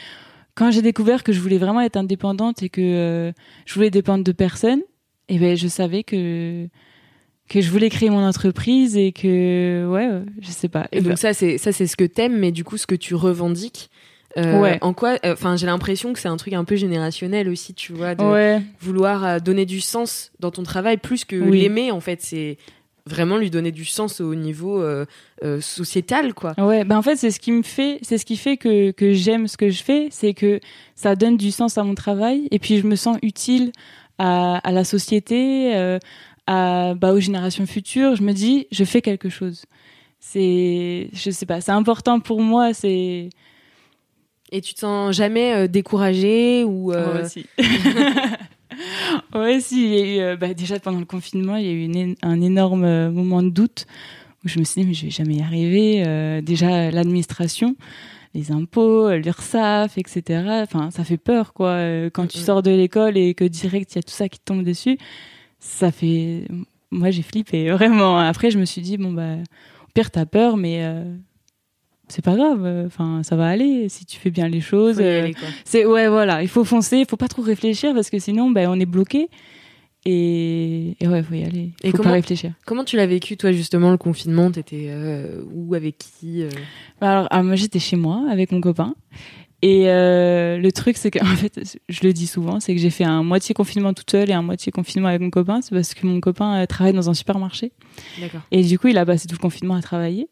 quand 0.55 0.71
j'ai 0.71 0.81
découvert 0.81 1.23
que 1.23 1.33
je 1.33 1.39
voulais 1.41 1.57
vraiment 1.57 1.81
être 1.81 1.97
indépendante 1.97 2.63
et 2.63 2.69
que 2.69 2.81
euh, 2.81 3.31
je 3.65 3.73
voulais 3.73 3.89
dépendre 3.89 4.23
de 4.23 4.31
personne, 4.31 4.79
et 5.27 5.35
eh 5.35 5.39
ben, 5.39 5.55
je 5.55 5.67
savais 5.67 6.03
que 6.03 6.67
que 7.47 7.59
je 7.59 7.69
voulais 7.69 7.89
créer 7.89 8.09
mon 8.09 8.25
entreprise 8.25 8.95
et 8.95 9.11
que 9.11 9.85
ouais, 9.89 10.23
je 10.39 10.49
sais 10.51 10.69
pas. 10.69 10.87
Et, 10.93 11.01
donc 11.01 11.17
ça 11.17 11.33
c'est 11.33 11.57
ça 11.57 11.73
c'est 11.73 11.87
ce 11.87 11.97
que 11.97 12.05
t'aimes, 12.05 12.37
mais 12.37 12.53
du 12.53 12.63
coup 12.63 12.77
ce 12.77 12.87
que 12.87 12.95
tu 12.95 13.13
revendiques. 13.13 13.89
Euh, 14.37 14.59
ouais. 14.59 14.77
En 14.81 14.93
quoi 14.93 15.17
euh, 15.25 15.33
Enfin, 15.33 15.55
j'ai 15.55 15.65
l'impression 15.65 16.13
que 16.13 16.19
c'est 16.19 16.27
un 16.27 16.37
truc 16.37 16.53
un 16.53 16.63
peu 16.63 16.75
générationnel 16.75 17.49
aussi, 17.49 17.73
tu 17.73 17.93
vois, 17.93 18.15
de 18.15 18.61
vouloir 18.79 19.25
euh, 19.25 19.39
donner 19.39 19.65
du 19.65 19.81
sens 19.81 20.31
dans 20.39 20.51
ton 20.51 20.63
travail 20.63 20.97
plus 20.97 21.25
que 21.25 21.35
l'aimer. 21.35 21.91
En 21.91 21.99
fait, 21.99 22.21
c'est 22.21 22.57
vraiment 23.05 23.37
lui 23.37 23.49
donner 23.49 23.71
du 23.71 23.85
sens 23.85 24.21
au 24.21 24.35
niveau 24.35 24.83
sociétal, 25.59 26.33
quoi. 26.33 26.53
Ouais. 26.57 26.83
Ben 26.83 26.97
en 26.97 27.01
fait, 27.01 27.15
c'est 27.15 27.31
ce 27.31 27.39
qui 27.39 27.51
me 27.51 27.63
fait, 27.63 27.99
c'est 28.01 28.17
ce 28.17 28.25
qui 28.25 28.37
fait 28.37 28.57
que 28.57 28.91
que 28.91 29.13
j'aime 29.13 29.47
ce 29.47 29.57
que 29.57 29.69
je 29.69 29.83
fais, 29.83 30.07
c'est 30.11 30.33
que 30.33 30.59
ça 30.95 31.15
donne 31.15 31.35
du 31.35 31.51
sens 31.51 31.77
à 31.77 31.83
mon 31.83 31.95
travail 31.95 32.47
et 32.51 32.59
puis 32.59 32.77
je 32.77 32.87
me 32.87 32.95
sens 32.95 33.17
utile 33.23 33.71
à, 34.17 34.57
à 34.57 34.71
la 34.71 34.83
société, 34.83 35.73
à 36.47 36.93
bah, 36.93 37.11
aux 37.13 37.19
générations 37.19 37.65
futures. 37.65 38.15
Je 38.15 38.23
me 38.23 38.33
dis, 38.33 38.67
je 38.71 38.83
fais 38.83 39.01
quelque 39.01 39.29
chose. 39.29 39.65
C'est, 40.19 41.09
je 41.11 41.31
sais 41.31 41.47
pas, 41.47 41.59
c'est 41.59 41.71
important 41.71 42.19
pour 42.19 42.41
moi. 42.41 42.75
C'est 42.75 43.29
et 44.51 44.61
tu 44.61 44.73
te 44.73 44.81
sens 44.81 45.15
jamais 45.15 45.53
euh, 45.53 45.67
découragé 45.67 46.63
ou 46.63 46.91
euh... 46.91 47.25
si. 47.27 47.45
ouais, 49.35 49.59
si. 49.61 49.83
Il 49.83 49.93
y 49.93 50.01
a 50.01 50.05
eu, 50.05 50.19
euh, 50.19 50.35
bah, 50.35 50.53
déjà 50.53 50.79
pendant 50.79 50.99
le 50.99 51.05
confinement, 51.05 51.55
il 51.55 51.65
y 51.65 51.69
a 51.69 51.71
eu 51.71 52.15
un 52.21 52.41
énorme 52.41 52.83
euh, 52.83 53.11
moment 53.11 53.41
de 53.41 53.49
doute 53.49 53.87
où 54.43 54.49
je 54.49 54.59
me 54.59 54.63
suis 54.63 54.81
dit 54.81 54.87
mais 54.87 54.93
je 54.93 55.05
vais 55.05 55.11
jamais 55.11 55.35
y 55.35 55.41
arriver. 55.41 56.41
déjà 56.41 56.89
l'administration, 56.89 57.75
les 58.33 58.51
impôts, 58.51 59.11
l'URSSAF, 59.11 59.99
etc. 59.99 60.63
Enfin, 60.63 60.89
ça 60.89 61.03
fait 61.03 61.17
peur 61.17 61.53
quoi. 61.53 61.77
Quand 62.09 62.25
tu 62.25 62.39
sors 62.39 62.63
de 62.63 62.71
l'école 62.71 63.17
et 63.17 63.35
que 63.35 63.43
direct 63.43 63.93
il 63.93 63.97
y 63.97 63.99
a 63.99 64.01
tout 64.01 64.09
ça 64.09 64.27
qui 64.29 64.39
te 64.39 64.45
tombe 64.45 64.63
dessus, 64.63 64.97
ça 65.59 65.91
fait. 65.91 66.45
Moi 66.89 67.11
j'ai 67.11 67.21
flippé 67.21 67.69
vraiment. 67.71 68.17
Après 68.17 68.49
je 68.49 68.57
me 68.57 68.65
suis 68.65 68.81
dit 68.81 68.97
bon 68.97 69.11
bah 69.11 69.35
au 69.83 69.91
pire 69.93 70.09
t'as 70.09 70.25
peur 70.25 70.57
mais 70.57 70.83
c'est 72.11 72.23
pas 72.23 72.35
grave 72.35 72.63
euh, 72.65 72.85
enfin 72.85 73.23
ça 73.23 73.35
va 73.35 73.47
aller 73.47 73.89
si 73.89 74.05
tu 74.05 74.19
fais 74.19 74.29
bien 74.29 74.47
les 74.47 74.61
choses 74.61 74.97
euh, 74.99 75.31
c'est 75.63 75.85
ouais 75.85 76.07
voilà 76.07 76.41
il 76.41 76.47
faut 76.47 76.63
foncer 76.63 76.97
il 76.97 77.05
faut 77.07 77.17
pas 77.17 77.27
trop 77.27 77.41
réfléchir 77.41 77.93
parce 77.93 78.09
que 78.09 78.19
sinon 78.19 78.51
ben 78.51 78.69
on 78.69 78.79
est 78.79 78.85
bloqué. 78.85 79.29
Et, 80.03 80.95
et 80.99 81.07
ouais 81.07 81.21
faut 81.21 81.35
y 81.35 81.43
aller 81.43 81.73
il 81.83 81.91
faut 81.91 81.97
comment, 81.97 82.09
pas 82.09 82.15
réfléchir. 82.15 82.53
comment 82.65 82.83
tu 82.83 82.97
l'as 82.97 83.05
vécu 83.05 83.37
toi 83.37 83.51
justement 83.51 83.91
le 83.91 83.97
confinement? 83.97 84.49
T'étais 84.49 84.87
euh, 84.89 85.43
où 85.53 85.75
avec 85.75 85.99
qui 85.99 86.43
bah, 86.99 87.11
alors 87.11 87.27
ah, 87.29 87.43
moi 87.43 87.55
j'étais 87.55 87.77
chez 87.77 87.97
moi 87.97 88.25
avec 88.29 88.51
mon 88.51 88.61
copain. 88.61 88.95
Et 89.61 89.83
le 89.85 90.69
truc 90.71 90.97
c'est 90.97 91.11
qu'en 91.11 91.23
fait 91.35 91.77
je 91.87 91.99
le 92.01 92.13
dis 92.13 92.25
souvent 92.25 92.59
c'est 92.59 92.73
que 92.73 92.81
j'ai 92.81 92.89
fait 92.89 93.03
un 93.03 93.21
moitié 93.21 93.53
confinement 93.53 93.93
toute 93.93 94.09
seule 94.09 94.31
et 94.31 94.33
un 94.33 94.41
moitié 94.41 94.71
confinement 94.71 95.07
avec 95.07 95.21
mon 95.21 95.29
copain. 95.29 95.61
C'est 95.61 95.75
parce 95.75 95.93
que 95.93 96.07
mon 96.07 96.19
copain 96.19 96.65
travaille 96.65 96.93
dans 96.93 97.11
un 97.11 97.13
supermarché. 97.13 97.71
Et 98.49 98.63
du 98.63 98.79
coup 98.79 98.87
il 98.87 98.97
a 98.97 99.05
passé 99.05 99.27
tout 99.27 99.35
le 99.35 99.41
confinement 99.41 99.75
à 99.75 99.83
travailler 99.83 100.27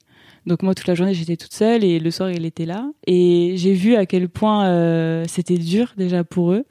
donc 0.45 0.63
moi 0.63 0.73
toute 0.73 0.87
la 0.87 0.95
journée 0.95 1.13
j'étais 1.13 1.37
toute 1.37 1.53
seule 1.53 1.83
et 1.83 1.99
le 1.99 2.11
soir 2.11 2.31
il 2.31 2.45
était 2.45 2.65
là 2.65 2.89
et 3.05 3.53
j'ai 3.55 3.73
vu 3.73 3.95
à 3.95 4.05
quel 4.05 4.29
point 4.29 4.67
euh, 4.67 5.25
c'était 5.27 5.57
dur 5.57 5.93
déjà 5.97 6.23
pour 6.23 6.53
eux. 6.53 6.65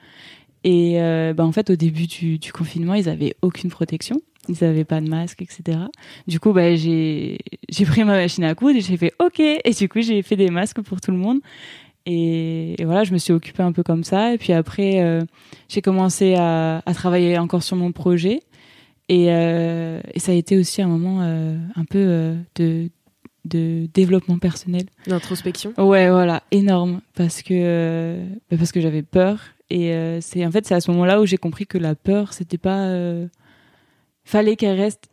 Et 0.65 1.01
euh, 1.01 1.35
bah, 1.35 1.45
en 1.45 1.53
fait 1.53 1.71
au 1.71 1.77
début 1.77 2.07
du, 2.07 2.41
confinement 2.53 2.95
ils 2.95 3.09
avaient 3.09 3.37
aucune 3.43 3.71
protection, 3.71 4.21
ils 4.49 4.65
avaient 4.65 4.85
pas 4.85 5.01
de 5.01 5.09
masque 5.09 5.43
etc. 5.43 5.79
Du 6.27 6.41
coup 6.41 6.53
bah 6.53 6.75
j'ai 6.75 7.39
pris 7.87 8.05
ma 8.05 8.15
machine 8.15 8.45
à 8.45 8.55
coudre 8.55 8.77
et 8.77 8.81
j'ai 8.81 8.97
fait 8.97 9.13
ok 9.21 9.41
et 9.41 9.71
du 9.79 9.89
coup 9.89 10.01
j'ai 10.01 10.23
fait 10.23 10.37
des 10.37 10.51
masques 10.51 10.83
pour 10.83 11.01
tout 11.01 11.11
le 11.11 11.19
monde. 11.19 11.41
Et, 12.11 12.75
voilà, 12.87 13.05
je 13.05 13.13
me 13.13 13.19
suis 13.19 13.35
occupée 13.35 13.63
un 13.63 13.73
peu 13.73 13.83
comme 13.83 14.03
ça. 14.03 14.33
Et 14.33 14.39
puis 14.39 14.55
après, 14.55 15.03
euh, 15.03 15.21
j'ai 15.69 15.83
commencé 15.83 16.37
à, 16.37 16.83
travailler 16.95 17.37
encore 17.37 17.63
sur 17.63 17.77
mon 17.77 17.93
projet. 17.93 18.41
Et, 19.11 19.31
euh, 19.31 20.01
ça 20.17 20.33
a 20.33 20.35
été 20.35 20.57
aussi 20.57 20.81
un 20.81 20.89
moment 20.89 21.21
un 21.21 21.85
peu 21.85 22.35
de, 22.57 22.89
de 23.49 23.89
développement 23.93 24.39
personnel. 24.39 24.87
D'introspection. 25.07 25.73
Ouais, 25.79 26.11
voilà, 26.11 26.43
énorme 26.51 27.01
parce 27.15 27.43
que 27.43 27.55
euh, 27.55 28.27
parce 28.57 28.73
que 28.73 28.81
j'avais 28.81 29.03
peur 29.03 29.41
et 29.71 29.93
euh, 29.93 30.21
c'est 30.21 30.45
en 30.47 30.51
fait 30.51 30.67
c'est 30.67 30.75
à 30.75 30.81
ce 30.81 30.91
moment-là 30.93 31.21
où 31.21 31.27
j'ai 31.27 31.37
compris 31.37 31.67
que 31.67 31.79
la 31.79 31.95
peur 31.95 32.33
c'était 32.33 32.59
pas 32.59 32.87
euh, 32.87 33.27
fallait 34.25 34.57
qu'elle 34.57 34.79
reste 34.79 35.09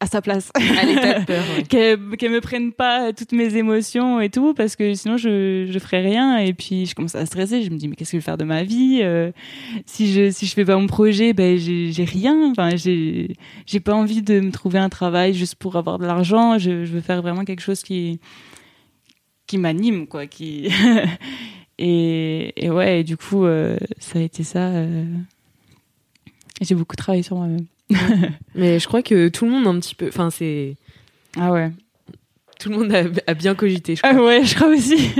à 0.00 0.06
sa 0.06 0.20
place. 0.20 0.50
De 0.54 1.24
peur. 1.26 1.44
qu'elle 1.68 2.30
me 2.30 2.40
prenne 2.40 2.72
pas 2.72 3.12
toutes 3.12 3.32
mes 3.32 3.56
émotions 3.56 4.20
et 4.20 4.28
tout, 4.28 4.52
parce 4.52 4.76
que 4.76 4.94
sinon 4.94 5.16
je, 5.16 5.66
je 5.70 5.78
ferais 5.78 6.02
rien. 6.02 6.38
Et 6.38 6.52
puis 6.52 6.86
je 6.86 6.94
commence 6.94 7.14
à 7.14 7.24
stresser. 7.24 7.62
Je 7.62 7.70
me 7.70 7.76
dis, 7.76 7.88
mais 7.88 7.96
qu'est-ce 7.96 8.12
que 8.12 8.16
je 8.18 8.22
vais 8.22 8.24
faire 8.24 8.38
de 8.38 8.44
ma 8.44 8.62
vie 8.62 9.00
euh, 9.02 9.32
Si 9.86 10.12
je 10.12 10.30
si 10.30 10.46
je 10.46 10.54
fais 10.54 10.64
pas 10.64 10.76
mon 10.76 10.86
projet, 10.86 11.32
ben 11.32 11.56
j'ai 11.58 12.04
rien. 12.04 12.50
Enfin, 12.50 12.76
j'ai 12.76 13.36
j'ai 13.64 13.80
pas 13.80 13.94
envie 13.94 14.22
de 14.22 14.40
me 14.40 14.50
trouver 14.50 14.78
un 14.78 14.90
travail 14.90 15.32
juste 15.34 15.54
pour 15.54 15.76
avoir 15.76 15.98
de 15.98 16.06
l'argent. 16.06 16.58
Je, 16.58 16.84
je 16.84 16.92
veux 16.92 17.00
faire 17.00 17.22
vraiment 17.22 17.44
quelque 17.44 17.62
chose 17.62 17.82
qui 17.82 18.20
qui 19.46 19.58
m'anime, 19.58 20.06
quoi. 20.06 20.26
Qui 20.26 20.68
et, 21.78 22.64
et 22.64 22.70
ouais, 22.70 23.00
et 23.00 23.04
du 23.04 23.16
coup, 23.16 23.44
euh, 23.44 23.78
ça 23.98 24.18
a 24.18 24.22
été 24.22 24.42
ça. 24.42 24.68
Euh... 24.68 25.04
J'ai 26.60 26.74
beaucoup 26.74 26.96
travaillé 26.96 27.22
sur 27.22 27.36
moi-même. 27.36 27.66
Mais 28.54 28.78
je 28.78 28.86
crois 28.86 29.02
que 29.02 29.28
tout 29.28 29.44
le 29.44 29.50
monde 29.50 29.66
un 29.66 29.78
petit 29.80 29.94
peu. 29.94 30.08
Enfin, 30.08 30.30
c'est. 30.30 30.76
Ah 31.38 31.52
ouais. 31.52 31.70
Tout 32.58 32.70
le 32.70 32.76
monde 32.76 33.12
a, 33.26 33.34
bien 33.34 33.54
cogité, 33.54 33.96
je 33.96 34.02
crois. 34.02 34.14
Ah 34.16 34.22
ouais, 34.22 34.42
je 34.44 34.54
crois 34.54 34.68
aussi. 34.68 35.10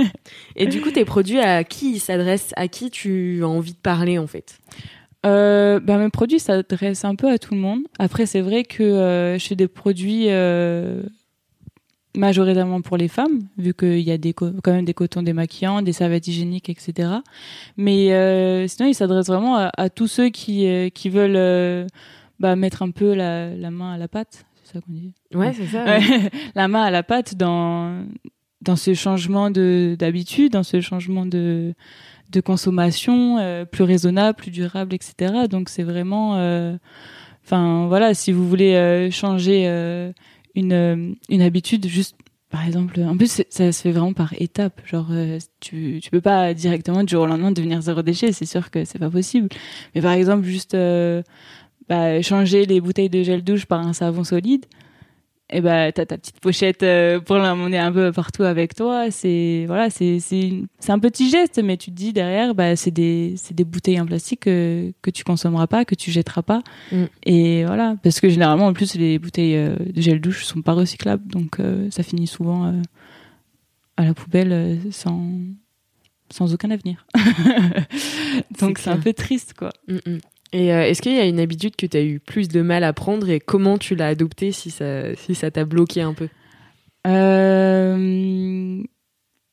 Et 0.55 0.65
du 0.65 0.81
coup, 0.81 0.89
tes 0.89 1.05
produits, 1.05 1.39
à 1.39 1.63
qui 1.63 1.93
ils 1.93 1.99
s'adressent 1.99 2.51
À 2.55 2.67
qui 2.67 2.89
tu 2.89 3.41
as 3.43 3.47
envie 3.47 3.73
de 3.73 3.77
parler, 3.77 4.17
en 4.17 4.27
fait? 4.27 4.59
Euh, 5.25 5.79
bah, 5.79 5.97
mes 5.97 6.09
produits 6.09 6.39
s'adressent 6.39 7.05
un 7.05 7.15
peu 7.15 7.29
à 7.29 7.37
tout 7.37 7.53
le 7.53 7.59
monde. 7.59 7.81
Après, 7.99 8.25
c'est 8.25 8.41
vrai 8.41 8.63
que 8.63 8.83
euh, 8.83 9.37
je 9.37 9.45
fais 9.45 9.55
des 9.55 9.67
produits 9.67 10.29
euh, 10.29 11.03
majoritairement 12.15 12.81
pour 12.81 12.97
les 12.97 13.07
femmes, 13.07 13.41
vu 13.57 13.73
qu'il 13.75 13.99
y 13.99 14.11
a 14.11 14.17
des 14.17 14.33
quand 14.33 14.51
même 14.65 14.85
des 14.85 14.93
cotons 14.95 15.21
démaquillants, 15.21 15.83
des 15.83 15.93
serviettes 15.93 16.27
hygiéniques, 16.27 16.69
etc. 16.69 17.09
Mais 17.77 18.13
euh, 18.13 18.67
sinon, 18.67 18.89
ils 18.89 18.95
s'adressent 18.95 19.27
vraiment 19.27 19.57
à, 19.57 19.71
à, 19.77 19.89
tous 19.89 20.07
ceux 20.07 20.29
qui, 20.29 20.91
qui 20.91 21.09
veulent 21.09 21.87
bah, 22.39 22.55
mettre 22.55 22.81
un 22.81 22.91
peu 22.91 23.13
la, 23.13 23.55
la 23.55 23.71
main 23.71 23.93
à 23.93 23.97
la 23.97 24.07
pâte, 24.07 24.45
c'est 24.63 24.73
ça 24.73 24.81
qu'on 24.81 24.93
dit 24.93 25.13
Ouais, 25.33 25.53
c'est 25.53 25.67
ça. 25.67 25.97
la 26.55 26.67
main 26.67 26.83
à 26.83 26.91
la 26.91 27.03
pâte 27.03 27.35
dans 27.35 28.05
dans 28.61 28.75
ce 28.75 28.93
changement 28.93 29.51
de 29.51 29.95
d'habitude, 29.97 30.53
dans 30.53 30.63
ce 30.63 30.81
changement 30.81 31.25
de 31.25 31.73
de 32.31 32.41
consommation 32.41 33.37
euh, 33.37 33.65
plus 33.65 33.83
raisonnable, 33.83 34.37
plus 34.37 34.51
durable, 34.51 34.93
etc. 34.93 35.47
Donc 35.49 35.69
c'est 35.69 35.83
vraiment, 35.83 36.35
euh, 36.35 36.75
enfin 37.45 37.87
voilà, 37.87 38.13
si 38.13 38.31
vous 38.31 38.47
voulez 38.47 38.75
euh, 38.75 39.09
changer 39.11 39.65
une 40.55 41.15
une 41.29 41.41
habitude, 41.41 41.87
juste 41.87 42.15
par 42.49 42.65
exemple, 42.65 43.01
en 43.01 43.17
plus 43.17 43.43
ça 43.49 43.71
se 43.71 43.81
fait 43.81 43.91
vraiment 43.91 44.13
par 44.13 44.33
étapes. 44.39 44.81
Genre 44.85 45.11
tu 45.59 45.99
tu 46.01 46.09
peux 46.09 46.21
pas 46.21 46.53
directement 46.53 47.03
du 47.03 47.11
jour 47.11 47.23
au 47.23 47.27
lendemain 47.27 47.51
devenir 47.51 47.81
zéro 47.81 48.01
déchet, 48.01 48.31
c'est 48.31 48.45
sûr 48.45 48.71
que 48.71 48.85
c'est 48.85 48.99
pas 48.99 49.09
possible. 49.09 49.49
Mais 49.95 50.01
par 50.01 50.13
exemple 50.13 50.45
juste 50.45 50.75
bah, 51.89 52.21
changer 52.21 52.65
les 52.65 52.81
bouteilles 52.81 53.09
de 53.09 53.23
gel 53.23 53.43
douche 53.43 53.65
par 53.65 53.79
un 53.79 53.93
savon 53.93 54.23
solide, 54.23 54.65
et 55.49 55.59
eh 55.59 55.61
ben 55.61 55.93
t'as 55.93 56.05
ta 56.05 56.17
petite 56.17 56.41
pochette 56.41 56.83
euh, 56.83 57.21
pour 57.21 57.37
l'emmener 57.37 57.77
un 57.77 57.93
peu 57.93 58.11
partout 58.11 58.43
avec 58.43 58.75
toi. 58.75 59.09
C'est 59.11 59.63
voilà, 59.65 59.89
c'est 59.89 60.19
c'est 60.19 60.51
c'est 60.79 60.91
un 60.91 60.99
petit 60.99 61.29
geste, 61.29 61.63
mais 61.63 61.77
tu 61.77 61.89
te 61.89 61.95
dis 61.95 62.11
derrière, 62.11 62.53
bah 62.53 62.75
c'est 62.75 62.91
des 62.91 63.35
c'est 63.37 63.53
des 63.53 63.63
bouteilles 63.63 64.01
en 64.01 64.05
plastique 64.05 64.41
que 64.41 64.91
que 65.01 65.09
tu 65.09 65.23
consommeras 65.23 65.67
pas, 65.67 65.85
que 65.85 65.95
tu 65.95 66.11
jetteras 66.11 66.41
pas. 66.41 66.63
Mm. 66.91 67.03
Et 67.25 67.63
voilà, 67.63 67.95
parce 68.03 68.19
que 68.19 68.27
généralement 68.27 68.65
en 68.65 68.73
plus 68.73 68.95
les 68.95 69.19
bouteilles 69.19 69.55
euh, 69.55 69.77
de 69.77 70.01
gel 70.01 70.19
douche 70.19 70.43
sont 70.43 70.61
pas 70.61 70.73
recyclables, 70.73 71.25
donc 71.29 71.61
euh, 71.61 71.89
ça 71.91 72.03
finit 72.03 72.27
souvent 72.27 72.81
à 73.95 74.03
la 74.03 74.13
poubelle 74.13 74.79
sans 74.91 75.31
sans 76.29 76.53
aucun 76.53 76.71
avenir. 76.71 77.05
donc 78.59 78.79
c'est 78.79 78.89
un 78.89 78.97
peu 78.97 79.13
triste 79.13 79.53
quoi. 79.53 79.69
Mm, 79.87 79.95
mm. 80.05 80.17
Et 80.53 80.73
euh, 80.73 80.83
est-ce 80.83 81.01
qu'il 81.01 81.13
y 81.13 81.19
a 81.19 81.25
une 81.25 81.39
habitude 81.39 81.75
que 81.75 81.85
tu 81.85 81.97
as 81.97 82.03
eu 82.03 82.19
plus 82.19 82.47
de 82.47 82.61
mal 82.61 82.83
à 82.83 82.93
prendre 82.93 83.29
et 83.29 83.39
comment 83.39 83.77
tu 83.77 83.95
l'as 83.95 84.07
adoptée 84.07 84.51
si 84.51 84.71
ça 84.71 85.15
si 85.15 85.35
ça 85.35 85.51
t'a 85.51 85.65
bloqué 85.65 86.01
un 86.01 86.13
peu? 86.13 86.29
Euh... 87.05 88.83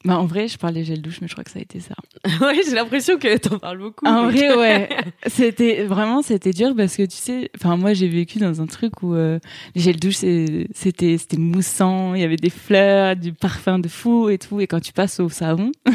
Bah, 0.04 0.18
en 0.18 0.26
vrai, 0.26 0.48
je 0.48 0.58
parle 0.58 0.74
des 0.74 0.84
gels 0.84 1.00
douche, 1.00 1.22
mais 1.22 1.28
je 1.28 1.32
crois 1.32 1.44
que 1.44 1.50
ça 1.50 1.58
a 1.58 1.62
été 1.62 1.80
ça. 1.80 1.94
ouais, 2.46 2.60
j'ai 2.66 2.74
l'impression 2.74 3.16
que 3.16 3.38
t'en 3.38 3.58
parles 3.58 3.78
beaucoup. 3.78 4.06
En 4.06 4.24
vrai, 4.30 4.54
ouais. 4.54 4.88
C'était 5.26 5.84
vraiment, 5.84 6.20
c'était 6.20 6.50
dur 6.50 6.74
parce 6.76 6.96
que 6.96 7.04
tu 7.04 7.16
sais, 7.16 7.50
enfin, 7.56 7.78
moi, 7.78 7.94
j'ai 7.94 8.08
vécu 8.08 8.38
dans 8.38 8.60
un 8.60 8.66
truc 8.66 9.02
où 9.02 9.14
euh, 9.14 9.38
les 9.74 9.80
gels 9.80 9.98
douche, 9.98 10.16
c'était, 10.16 11.16
c'était 11.16 11.38
moussant, 11.38 12.12
il 12.14 12.20
y 12.20 12.24
avait 12.24 12.36
des 12.36 12.50
fleurs, 12.50 13.16
du 13.16 13.32
parfum 13.32 13.78
de 13.78 13.88
fou 13.88 14.28
et 14.28 14.36
tout. 14.36 14.60
Et 14.60 14.66
quand 14.66 14.80
tu 14.80 14.92
passes 14.92 15.20
au 15.20 15.30
savon, 15.30 15.72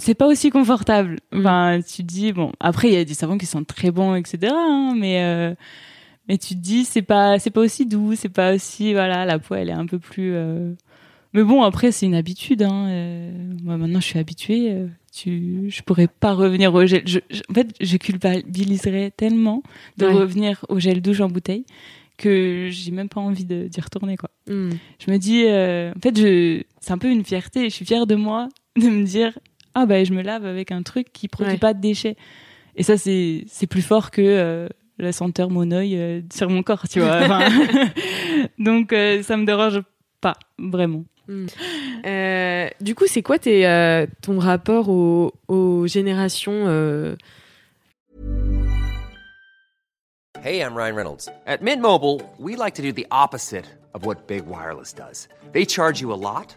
c'est 0.00 0.14
pas 0.14 0.26
aussi 0.26 0.50
confortable. 0.50 1.18
Mm. 1.32 1.40
Enfin, 1.40 1.80
tu 1.80 2.02
te 2.02 2.08
dis, 2.08 2.32
bon, 2.32 2.52
après, 2.58 2.88
il 2.88 2.94
y 2.94 2.96
a 2.96 3.04
des 3.04 3.14
savons 3.14 3.38
qui 3.38 3.46
sont 3.46 3.64
très 3.64 3.90
bons, 3.90 4.14
etc. 4.14 4.52
Hein, 4.52 4.94
mais, 4.96 5.22
euh, 5.22 5.54
mais 6.28 6.38
tu 6.38 6.54
te 6.54 6.60
dis, 6.60 6.84
c'est 6.84 7.02
pas, 7.02 7.38
c'est 7.38 7.50
pas 7.50 7.60
aussi 7.60 7.86
doux, 7.86 8.14
c'est 8.16 8.28
pas 8.28 8.54
aussi, 8.54 8.92
voilà, 8.92 9.24
la 9.24 9.38
peau, 9.38 9.54
elle 9.54 9.68
est 9.68 9.72
un 9.72 9.86
peu 9.86 9.98
plus. 9.98 10.32
Euh, 10.34 10.72
mais 11.32 11.44
bon, 11.44 11.62
après, 11.62 11.92
c'est 11.92 12.06
une 12.06 12.14
habitude. 12.14 12.62
Hein. 12.62 12.88
Euh, 12.88 13.30
moi, 13.62 13.76
maintenant, 13.76 14.00
je 14.00 14.06
suis 14.06 14.18
habituée. 14.18 14.74
Tu, 15.12 15.66
je 15.68 15.82
pourrais 15.82 16.08
pas 16.08 16.32
revenir 16.32 16.74
au 16.74 16.86
gel. 16.86 17.02
Je, 17.04 17.18
en 17.50 17.54
fait, 17.54 17.68
je 17.80 17.96
culpabiliserais 17.96 19.12
tellement 19.16 19.62
de 19.96 20.06
revenir 20.06 20.64
au 20.68 20.78
gel 20.80 21.02
douche 21.02 21.20
en 21.20 21.28
bouteille 21.28 21.64
que 22.16 22.68
j'ai 22.70 22.90
même 22.90 23.08
pas 23.08 23.20
envie 23.20 23.44
d'y 23.44 23.80
retourner, 23.80 24.18
quoi. 24.18 24.30
Hmm. 24.46 24.70
Je 24.98 25.10
me 25.10 25.16
dis, 25.16 25.44
en 25.46 26.00
fait, 26.00 26.18
je, 26.18 26.62
c'est 26.80 26.92
un 26.92 26.98
peu 26.98 27.10
une 27.10 27.24
fierté. 27.24 27.64
Je 27.64 27.74
suis 27.74 27.86
fière 27.86 28.06
de 28.06 28.14
moi 28.14 28.48
de 28.76 28.88
me 28.88 29.04
dire, 29.04 29.38
ah 29.74 29.86
ben, 29.86 30.04
je 30.04 30.12
me 30.12 30.22
lave 30.22 30.44
avec 30.46 30.72
un 30.72 30.82
truc 30.82 31.12
qui 31.12 31.28
produit 31.28 31.58
pas 31.58 31.74
de 31.74 31.80
déchets. 31.80 32.16
Et 32.76 32.82
ça, 32.82 32.96
c'est, 32.96 33.44
c'est 33.48 33.66
plus 33.66 33.82
fort 33.82 34.10
que 34.10 34.68
la 34.98 35.12
senteur 35.12 35.50
monoeil 35.50 36.24
sur 36.32 36.50
mon 36.50 36.62
corps, 36.62 36.88
tu 36.88 37.00
vois. 37.00 37.20
donc, 38.58 38.90
ça 38.90 39.36
me 39.36 39.44
dérange 39.44 39.80
pas 40.20 40.36
vraiment. 40.58 41.04
Euh, 42.06 42.68
du 42.80 42.94
coup, 42.94 43.06
c'est 43.06 43.22
quoi 43.22 43.38
tes, 43.38 43.66
euh, 43.66 44.06
ton 44.22 44.38
rapport 44.38 44.88
aux, 44.88 45.32
aux 45.48 45.86
générations 45.86 46.64
euh... 46.66 47.16
Hey, 50.42 50.60
I'm 50.60 50.74
Ryan 50.74 50.96
Reynolds. 50.96 51.28
At 51.46 51.60
Mint 51.60 51.82
Mobile, 51.82 52.22
we 52.38 52.56
like 52.56 52.74
to 52.76 52.82
do 52.82 52.92
the 52.92 53.06
opposite 53.10 53.66
of 53.92 54.06
what 54.06 54.26
Big 54.26 54.46
Wireless 54.46 54.94
does. 54.94 55.28
They 55.52 55.66
charge 55.66 56.00
you 56.00 56.12
a 56.12 56.16
lot, 56.16 56.56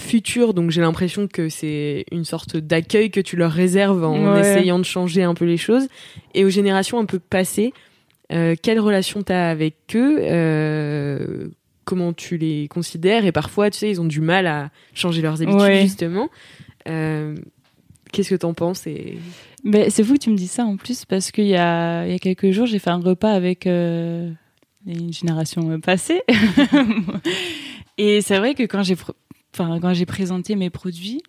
Futur, 0.00 0.54
donc 0.54 0.70
j'ai 0.70 0.80
l'impression 0.80 1.28
que 1.28 1.48
c'est 1.48 2.04
une 2.10 2.24
sorte 2.24 2.56
d'accueil 2.56 3.10
que 3.10 3.20
tu 3.20 3.36
leur 3.36 3.52
réserves 3.52 4.04
en 4.04 4.34
ouais. 4.34 4.40
essayant 4.40 4.78
de 4.78 4.84
changer 4.84 5.22
un 5.22 5.34
peu 5.34 5.44
les 5.44 5.56
choses. 5.56 5.86
Et 6.34 6.44
aux 6.44 6.50
générations 6.50 6.98
un 6.98 7.04
peu 7.04 7.18
passées, 7.18 7.72
euh, 8.32 8.54
quelle 8.60 8.80
relation 8.80 9.22
tu 9.22 9.32
as 9.32 9.50
avec 9.50 9.74
eux 9.94 10.18
euh, 10.20 11.48
Comment 11.84 12.12
tu 12.12 12.36
les 12.36 12.68
considères? 12.68 13.24
Et 13.24 13.32
parfois, 13.32 13.70
tu 13.70 13.78
sais, 13.78 13.90
ils 13.90 14.00
ont 14.00 14.04
du 14.04 14.20
mal 14.20 14.46
à 14.46 14.70
changer 14.94 15.22
leurs 15.22 15.42
habitudes, 15.42 15.60
ouais. 15.60 15.82
justement. 15.82 16.28
Euh, 16.88 17.36
Qu'est-ce 18.12 18.30
que 18.30 18.36
t'en 18.36 18.54
penses? 18.54 18.86
Et... 18.86 19.18
Ben, 19.64 19.90
c'est 19.90 20.02
fou 20.02 20.14
que 20.14 20.18
tu 20.18 20.30
me 20.30 20.36
dis 20.36 20.48
ça 20.48 20.64
en 20.64 20.76
plus 20.76 21.04
parce 21.04 21.30
qu'il 21.30 21.46
y 21.46 21.56
a, 21.56 22.06
il 22.06 22.12
y 22.12 22.14
a 22.14 22.18
quelques 22.18 22.50
jours, 22.50 22.66
j'ai 22.66 22.78
fait 22.78 22.90
un 22.90 23.00
repas 23.00 23.30
avec 23.30 23.66
une 23.66 24.36
génération 24.86 25.78
passée. 25.80 26.22
et 27.98 28.20
c'est 28.20 28.38
vrai 28.38 28.54
que 28.54 28.64
quand 28.64 28.82
j'ai, 28.82 28.96
enfin, 29.54 29.78
quand 29.80 29.92
j'ai 29.94 30.06
présenté 30.06 30.56
mes 30.56 30.70
produits, 30.70 31.22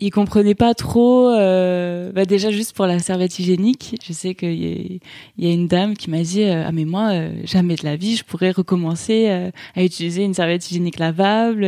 il 0.00 0.10
comprenait 0.10 0.54
pas 0.54 0.74
trop. 0.74 1.30
Euh, 1.30 2.12
bah 2.12 2.24
déjà 2.24 2.50
juste 2.50 2.74
pour 2.74 2.86
la 2.86 2.98
serviette 3.00 3.38
hygiénique, 3.38 3.96
je 4.06 4.12
sais 4.12 4.34
qu'il 4.34 4.52
y, 4.52 5.00
y, 5.38 5.50
a 5.50 5.52
une 5.52 5.66
dame 5.66 5.96
qui 5.96 6.08
m'a 6.10 6.20
dit 6.20 6.44
euh, 6.44 6.64
ah 6.66 6.72
mais 6.72 6.84
moi 6.84 7.10
euh, 7.12 7.32
jamais 7.44 7.74
de 7.74 7.84
la 7.84 7.96
vie 7.96 8.14
je 8.14 8.24
pourrais 8.24 8.52
recommencer 8.52 9.28
à 9.74 9.82
utiliser 9.82 10.22
une 10.22 10.34
serviette 10.34 10.70
hygiénique 10.70 10.98
lavable. 10.98 11.66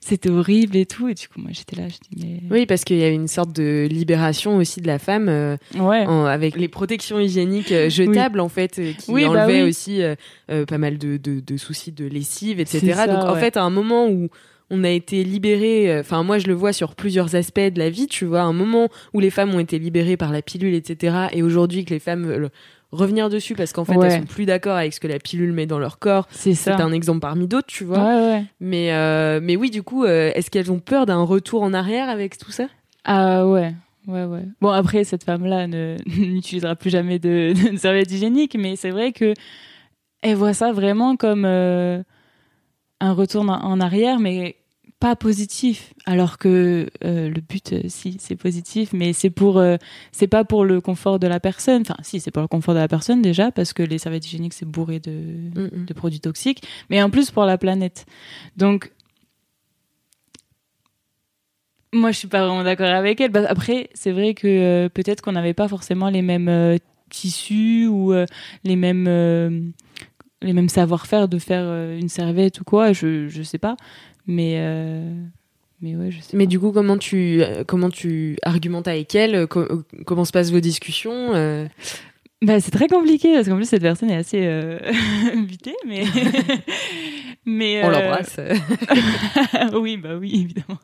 C'était 0.00 0.28
horrible 0.28 0.76
et 0.76 0.86
tout. 0.86 1.08
Et 1.08 1.14
du 1.14 1.28
coup 1.28 1.40
moi 1.40 1.50
j'étais 1.52 1.76
là, 1.76 1.88
je 1.88 1.94
dis 1.94 2.24
mais 2.24 2.40
oui 2.50 2.66
parce 2.66 2.84
qu'il 2.84 2.98
y 2.98 3.04
a 3.04 3.08
une 3.08 3.28
sorte 3.28 3.52
de 3.52 3.88
libération 3.90 4.56
aussi 4.56 4.80
de 4.80 4.86
la 4.86 4.98
femme 4.98 5.28
ouais. 5.28 6.06
en, 6.06 6.26
avec 6.26 6.56
les 6.56 6.68
protections 6.68 7.18
hygiéniques 7.18 7.72
jetables 7.88 8.40
en 8.40 8.48
fait 8.48 8.80
qui 8.98 9.10
oui, 9.10 9.22
bah 9.22 9.30
enlevaient 9.30 9.60
bah 9.60 9.64
oui. 9.64 9.68
aussi 9.68 10.02
pas 10.46 10.78
mal 10.78 10.98
de, 10.98 11.16
de, 11.16 11.40
de, 11.40 11.56
soucis 11.56 11.92
de 11.92 12.04
lessive 12.04 12.60
etc. 12.60 12.92
Ça, 12.94 13.06
Donc 13.06 13.24
ouais. 13.24 13.30
en 13.30 13.36
fait 13.36 13.56
à 13.56 13.62
un 13.62 13.70
moment 13.70 14.08
où 14.08 14.28
on 14.72 14.82
a 14.82 14.88
été 14.88 15.22
libérés. 15.22 15.92
Euh, 15.92 16.00
enfin, 16.00 16.24
moi, 16.24 16.38
je 16.38 16.48
le 16.48 16.54
vois 16.54 16.72
sur 16.72 16.96
plusieurs 16.96 17.36
aspects 17.36 17.60
de 17.60 17.78
la 17.78 17.90
vie. 17.90 18.08
Tu 18.08 18.24
vois, 18.24 18.40
un 18.40 18.52
moment 18.52 18.88
où 19.12 19.20
les 19.20 19.30
femmes 19.30 19.54
ont 19.54 19.60
été 19.60 19.78
libérées 19.78 20.16
par 20.16 20.32
la 20.32 20.42
pilule, 20.42 20.74
etc. 20.74 21.28
Et 21.32 21.42
aujourd'hui, 21.42 21.84
que 21.84 21.94
les 21.94 22.00
femmes 22.00 22.24
veulent 22.24 22.50
revenir 22.90 23.28
dessus 23.28 23.54
parce 23.54 23.72
qu'en 23.72 23.84
fait, 23.84 23.96
ouais. 23.96 24.06
elles 24.06 24.20
sont 24.20 24.26
plus 24.26 24.46
d'accord 24.46 24.76
avec 24.76 24.92
ce 24.92 25.00
que 25.00 25.08
la 25.08 25.18
pilule 25.18 25.52
met 25.52 25.66
dans 25.66 25.78
leur 25.78 25.98
corps. 25.98 26.26
C'est 26.30 26.54
ça. 26.54 26.76
C'est 26.76 26.82
un 26.82 26.92
exemple 26.92 27.20
parmi 27.20 27.46
d'autres, 27.46 27.66
tu 27.66 27.84
vois. 27.84 27.98
Ouais, 27.98 28.30
ouais. 28.30 28.44
Mais, 28.60 28.92
euh, 28.92 29.40
mais 29.42 29.56
oui, 29.56 29.70
du 29.70 29.82
coup, 29.82 30.04
euh, 30.04 30.32
est-ce 30.34 30.50
qu'elles 30.50 30.72
ont 30.72 30.80
peur 30.80 31.06
d'un 31.06 31.22
retour 31.22 31.62
en 31.62 31.74
arrière 31.74 32.08
avec 32.08 32.38
tout 32.38 32.50
ça? 32.50 32.66
Ah 33.04 33.46
ouais. 33.46 33.74
Ouais, 34.06 34.24
ouais. 34.24 34.44
Bon, 34.60 34.70
après, 34.70 35.04
cette 35.04 35.24
femme-là 35.24 35.66
n'utilisera 36.06 36.76
plus 36.76 36.90
jamais 36.90 37.18
de, 37.18 37.52
de 37.72 37.76
serviette 37.76 38.10
hygiénique, 38.10 38.56
mais 38.58 38.76
c'est 38.76 38.90
vrai 38.90 39.12
que 39.12 39.34
elle 40.22 40.36
voit 40.36 40.54
ça 40.54 40.72
vraiment 40.72 41.16
comme 41.16 41.44
euh, 41.44 42.02
un 43.00 43.12
retour 43.12 43.48
en 43.48 43.80
arrière, 43.80 44.20
mais 44.20 44.56
pas 45.02 45.16
positif 45.16 45.94
alors 46.06 46.38
que 46.38 46.88
euh, 47.04 47.28
le 47.28 47.40
but 47.40 47.72
euh, 47.72 47.80
si 47.88 48.18
c'est 48.20 48.36
positif 48.36 48.92
mais 48.92 49.12
c'est 49.12 49.30
pour 49.30 49.58
euh, 49.58 49.76
c'est 50.12 50.28
pas 50.28 50.44
pour 50.44 50.64
le 50.64 50.80
confort 50.80 51.18
de 51.18 51.26
la 51.26 51.40
personne. 51.40 51.82
Enfin 51.82 51.96
si 52.02 52.20
c'est 52.20 52.30
pour 52.30 52.40
le 52.40 52.46
confort 52.46 52.72
de 52.72 52.78
la 52.78 52.86
personne 52.86 53.20
déjà 53.20 53.50
parce 53.50 53.72
que 53.72 53.82
les 53.82 53.98
serviettes 53.98 54.24
hygiéniques 54.26 54.52
c'est 54.52 54.64
bourré 54.64 55.00
de, 55.00 55.10
mm 55.10 55.86
de 55.86 55.92
produits 55.94 56.20
toxiques 56.20 56.62
mais 56.88 57.02
en 57.02 57.10
plus 57.10 57.32
pour 57.32 57.44
la 57.46 57.58
planète. 57.58 58.06
Donc 58.56 58.92
moi 61.92 62.12
je 62.12 62.18
suis 62.18 62.28
pas 62.28 62.46
vraiment 62.46 62.62
d'accord 62.62 62.86
avec 62.86 63.20
elle 63.20 63.32
bah, 63.32 63.42
après 63.48 63.90
c'est 63.94 64.12
vrai 64.12 64.34
que 64.34 64.86
peut-être 64.86 65.20
qu'on 65.20 65.32
n'avait 65.32 65.52
pas 65.52 65.66
forcément 65.66 66.10
les 66.10 66.22
mêmes 66.22 66.78
tissus 67.10 67.88
ou 67.88 68.12
les 68.62 68.76
mêmes 68.76 69.72
les 70.42 70.52
mêmes 70.52 70.68
savoir-faire 70.68 71.26
de 71.26 71.40
faire 71.40 71.66
une 71.98 72.08
serviette 72.08 72.60
ou 72.60 72.64
quoi 72.64 72.92
je 72.92 73.26
je 73.26 73.42
sais 73.42 73.58
pas 73.58 73.76
mais 74.26 74.54
euh, 74.58 75.14
mais 75.80 75.96
ouais, 75.96 76.10
je 76.10 76.20
sais 76.20 76.36
mais 76.36 76.44
pas. 76.44 76.50
du 76.50 76.60
coup, 76.60 76.72
comment 76.72 76.98
tu 76.98 77.42
comment 77.66 77.90
tu 77.90 78.36
argumentes 78.42 78.88
avec 78.88 79.14
elle 79.14 79.46
co 79.46 79.66
Comment 80.06 80.24
se 80.24 80.32
passent 80.32 80.50
vos 80.50 80.60
discussions 80.60 81.34
euh... 81.34 81.66
Bah, 82.42 82.60
c'est 82.60 82.72
très 82.72 82.88
compliqué 82.88 83.34
parce 83.34 83.48
qu'en 83.48 83.54
plus 83.54 83.68
cette 83.68 83.82
personne 83.82 84.10
est 84.10 84.16
assez 84.16 84.40
euh... 84.42 84.78
butée, 85.46 85.76
mais 85.86 86.02
mais 87.46 87.84
on 87.84 87.88
euh... 87.88 87.92
l'embrasse. 87.92 88.40
oui, 89.74 89.96
bah 89.96 90.16
oui, 90.16 90.42
évidemment. 90.42 90.80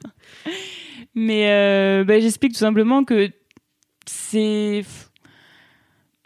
Mais 1.16 1.48
euh, 1.50 2.04
bah, 2.04 2.20
j'explique 2.20 2.52
tout 2.52 2.60
simplement 2.60 3.02
que 3.02 3.30
c'est 4.06 4.84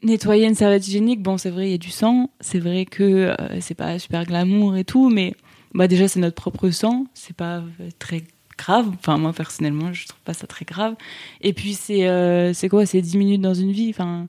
nettoyer 0.02 0.46
une 0.46 0.54
serviette 0.54 0.86
hygiénique. 0.86 1.22
Bon, 1.22 1.38
c'est 1.38 1.50
vrai, 1.50 1.68
il 1.68 1.70
y 1.70 1.74
a 1.74 1.78
du 1.78 1.90
sang. 1.90 2.30
C'est 2.40 2.58
vrai 2.58 2.84
que 2.84 3.02
euh, 3.02 3.60
c'est 3.60 3.74
pas 3.74 3.98
super 3.98 4.26
glamour 4.26 4.76
et 4.76 4.84
tout, 4.84 5.08
mais 5.08 5.32
bah 5.74 5.88
déjà 5.88 6.08
c'est 6.08 6.20
notre 6.20 6.36
propre 6.36 6.70
sang, 6.70 7.06
c'est 7.14 7.36
pas 7.36 7.62
très 7.98 8.22
grave. 8.58 8.88
Enfin 8.94 9.18
moi 9.18 9.32
personnellement 9.32 9.92
je 9.92 10.06
trouve 10.06 10.20
pas 10.20 10.34
ça 10.34 10.46
très 10.46 10.64
grave. 10.64 10.94
Et 11.40 11.52
puis 11.52 11.74
c'est 11.74 12.08
euh, 12.08 12.52
c'est 12.52 12.68
quoi, 12.68 12.86
c'est 12.86 13.00
10 13.00 13.16
minutes 13.18 13.40
dans 13.40 13.54
une 13.54 13.72
vie. 13.72 13.90
Enfin 13.90 14.28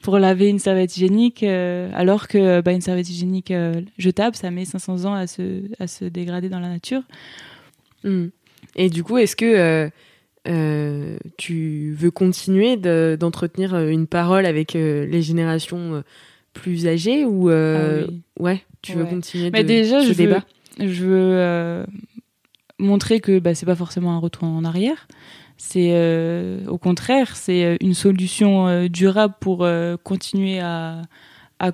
pour 0.00 0.18
laver 0.18 0.48
une 0.48 0.58
serviette 0.58 0.96
hygiénique, 0.96 1.42
euh, 1.42 1.90
alors 1.94 2.28
que 2.28 2.60
bah, 2.60 2.72
une 2.72 2.82
serviette 2.82 3.08
hygiénique 3.08 3.50
euh, 3.50 3.80
jetable 3.98 4.36
ça 4.36 4.50
met 4.50 4.64
500 4.66 5.06
ans 5.06 5.14
à 5.14 5.26
se 5.26 5.62
à 5.78 5.86
se 5.86 6.04
dégrader 6.04 6.48
dans 6.48 6.60
la 6.60 6.68
nature. 6.68 7.02
Mmh. 8.04 8.26
Et 8.76 8.90
du 8.90 9.02
coup 9.02 9.18
est-ce 9.18 9.34
que 9.36 9.44
euh, 9.44 9.88
euh, 10.46 11.16
tu 11.38 11.94
veux 11.96 12.10
continuer 12.10 12.76
d'entretenir 12.76 13.72
de, 13.72 13.88
une 13.88 14.06
parole 14.06 14.44
avec 14.46 14.76
euh, 14.76 15.06
les 15.06 15.22
générations 15.22 16.04
plus 16.52 16.86
âgées 16.86 17.24
ou 17.24 17.48
ah 17.48 18.04
oui. 18.06 18.20
ouais 18.38 18.62
tu 18.82 18.92
ouais. 18.92 18.98
veux 18.98 19.06
continuer 19.06 19.50
Mais 19.50 19.62
de, 19.62 19.68
déjà, 19.68 20.00
ce 20.02 20.08
je 20.08 20.12
débat? 20.12 20.36
veux, 20.36 20.42
je 20.78 21.04
veux 21.04 21.38
euh, 21.38 21.84
montrer 22.78 23.20
que 23.20 23.38
bah, 23.38 23.54
c'est 23.54 23.66
pas 23.66 23.76
forcément 23.76 24.12
un 24.12 24.18
retour 24.18 24.44
en 24.44 24.64
arrière. 24.64 25.06
C'est 25.56 25.90
euh, 25.92 26.66
au 26.66 26.78
contraire, 26.78 27.36
c'est 27.36 27.76
une 27.80 27.94
solution 27.94 28.66
euh, 28.66 28.88
durable 28.88 29.34
pour 29.40 29.64
euh, 29.64 29.96
continuer 29.96 30.60
à, 30.60 31.02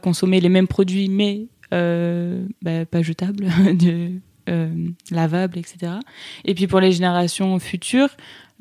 consommer 0.02 0.40
les 0.40 0.48
mêmes 0.48 0.68
produits, 0.68 1.08
mais 1.08 1.48
euh, 1.74 2.46
bah, 2.62 2.86
pas 2.86 3.02
jetables, 3.02 3.48
lavables, 5.10 5.58
etc. 5.58 5.94
Et 6.44 6.54
puis 6.54 6.68
pour 6.68 6.78
les 6.78 6.92
générations 6.92 7.58
futures, 7.58 8.10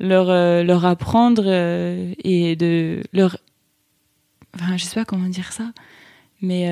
leur 0.00 0.26
leur 0.64 0.84
apprendre 0.86 1.46
et 1.46 2.56
de 2.56 3.02
leur 3.12 3.36
enfin 4.56 4.76
je 4.76 4.84
sais 4.84 4.96
pas 4.96 5.04
comment 5.04 5.28
dire 5.28 5.52
ça 5.52 5.70
mais 6.42 6.68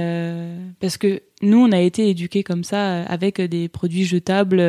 parce 0.80 0.96
que 0.96 1.22
nous 1.42 1.58
on 1.58 1.72
a 1.72 1.80
été 1.80 2.08
éduqués 2.08 2.42
comme 2.42 2.64
ça 2.64 3.02
avec 3.02 3.40
des 3.40 3.68
produits 3.68 4.04
jetables 4.04 4.60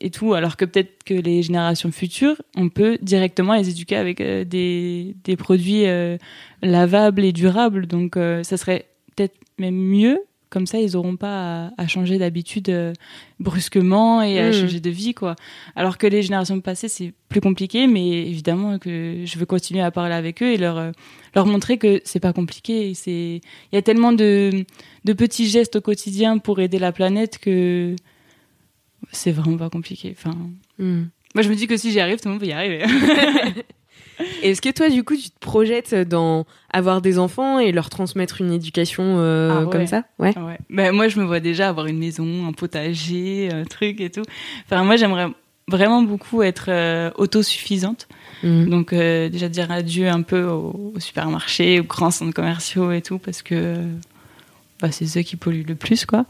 et 0.00 0.10
tout, 0.10 0.34
alors 0.34 0.56
que 0.56 0.64
peut-être 0.64 1.02
que 1.04 1.14
les 1.14 1.42
générations 1.42 1.92
futures, 1.92 2.40
on 2.56 2.68
peut 2.68 2.98
directement 3.02 3.54
les 3.54 3.70
éduquer 3.70 3.96
avec 3.96 4.20
euh, 4.20 4.44
des, 4.44 5.16
des, 5.24 5.36
produits 5.36 5.86
euh, 5.86 6.16
lavables 6.62 7.24
et 7.24 7.32
durables. 7.32 7.86
Donc 7.86 8.16
euh, 8.16 8.42
ça 8.42 8.56
serait 8.56 8.86
peut-être 9.14 9.36
même 9.58 9.76
mieux, 9.76 10.18
comme 10.54 10.66
ça 10.66 10.78
ils 10.78 10.92
n'auront 10.92 11.16
pas 11.16 11.72
à, 11.76 11.86
changer 11.86 12.16
d'habitude 12.16 12.94
brusquement 13.40 14.22
et 14.22 14.38
à 14.38 14.48
hmm. 14.48 14.52
changer 14.52 14.80
de 14.80 14.90
vie. 14.90 15.12
quoi. 15.12 15.36
Alors 15.76 15.98
que 15.98 16.06
les 16.06 16.22
générations 16.22 16.60
passées, 16.60 16.88
c'est 16.88 17.12
plus 17.28 17.40
compliqué, 17.40 17.86
mais 17.86 18.08
évidemment 18.08 18.78
que 18.78 19.24
je 19.24 19.38
veux 19.38 19.46
continuer 19.46 19.82
à 19.82 19.90
parler 19.90 20.14
avec 20.14 20.42
eux 20.42 20.52
et 20.52 20.56
leur, 20.56 20.92
leur 21.34 21.46
montrer 21.46 21.76
que 21.76 22.00
c'est 22.04 22.20
pas 22.20 22.32
compliqué. 22.32 22.92
Il 23.06 23.40
y 23.72 23.76
a 23.76 23.82
tellement 23.82 24.12
de, 24.12 24.64
de 25.04 25.12
petits 25.12 25.48
gestes 25.48 25.76
au 25.76 25.80
quotidien 25.80 26.38
pour 26.38 26.60
aider 26.60 26.78
la 26.78 26.92
planète 26.92 27.38
que 27.38 27.96
c'est 29.12 29.32
vraiment 29.32 29.58
pas 29.58 29.70
compliqué. 29.70 30.14
Enfin, 30.16 30.36
hmm. 30.78 31.04
Moi, 31.34 31.42
je 31.42 31.48
me 31.48 31.56
dis 31.56 31.66
que 31.66 31.76
si 31.76 31.90
j'y 31.90 31.98
arrive, 31.98 32.18
tout 32.18 32.28
le 32.28 32.32
monde 32.32 32.40
peut 32.40 32.46
y 32.46 32.52
arriver. 32.52 32.84
Est-ce 34.42 34.60
que 34.60 34.70
toi, 34.70 34.88
du 34.88 35.04
coup, 35.04 35.16
tu 35.16 35.30
te 35.30 35.38
projettes 35.38 35.94
dans 35.94 36.46
avoir 36.72 37.00
des 37.00 37.18
enfants 37.18 37.58
et 37.58 37.72
leur 37.72 37.90
transmettre 37.90 38.40
une 38.40 38.52
éducation 38.52 39.16
euh, 39.18 39.64
ah 39.64 39.66
comme 39.70 39.86
ça? 39.86 40.04
Ouais. 40.18 40.34
Ben, 40.70 40.92
moi, 40.92 41.08
je 41.08 41.18
me 41.18 41.24
vois 41.24 41.40
déjà 41.40 41.68
avoir 41.68 41.86
une 41.86 41.98
maison, 41.98 42.46
un 42.46 42.52
potager, 42.52 43.48
un 43.52 43.64
truc 43.64 44.00
et 44.00 44.10
tout. 44.10 44.24
Enfin, 44.66 44.84
moi, 44.84 44.96
j'aimerais 44.96 45.28
vraiment 45.68 46.02
beaucoup 46.02 46.42
être 46.42 46.66
euh, 46.68 47.10
autosuffisante. 47.16 48.08
Hmm. 48.42 48.68
Donc, 48.68 48.92
euh, 48.92 49.28
déjà 49.28 49.48
dire 49.48 49.70
adieu 49.70 50.08
un 50.08 50.22
peu 50.22 50.44
au, 50.44 50.92
au, 50.94 51.00
supermarché, 51.00 51.80
aux 51.80 51.84
grands 51.84 52.10
centres 52.10 52.34
commerciaux 52.34 52.92
et 52.92 53.02
tout, 53.02 53.18
parce 53.18 53.42
que 53.42 53.76
bah, 54.80 54.90
c'est 54.90 55.06
ceux 55.06 55.22
qui 55.22 55.36
polluent 55.36 55.66
le 55.66 55.76
plus, 55.76 56.04
quoi. 56.04 56.26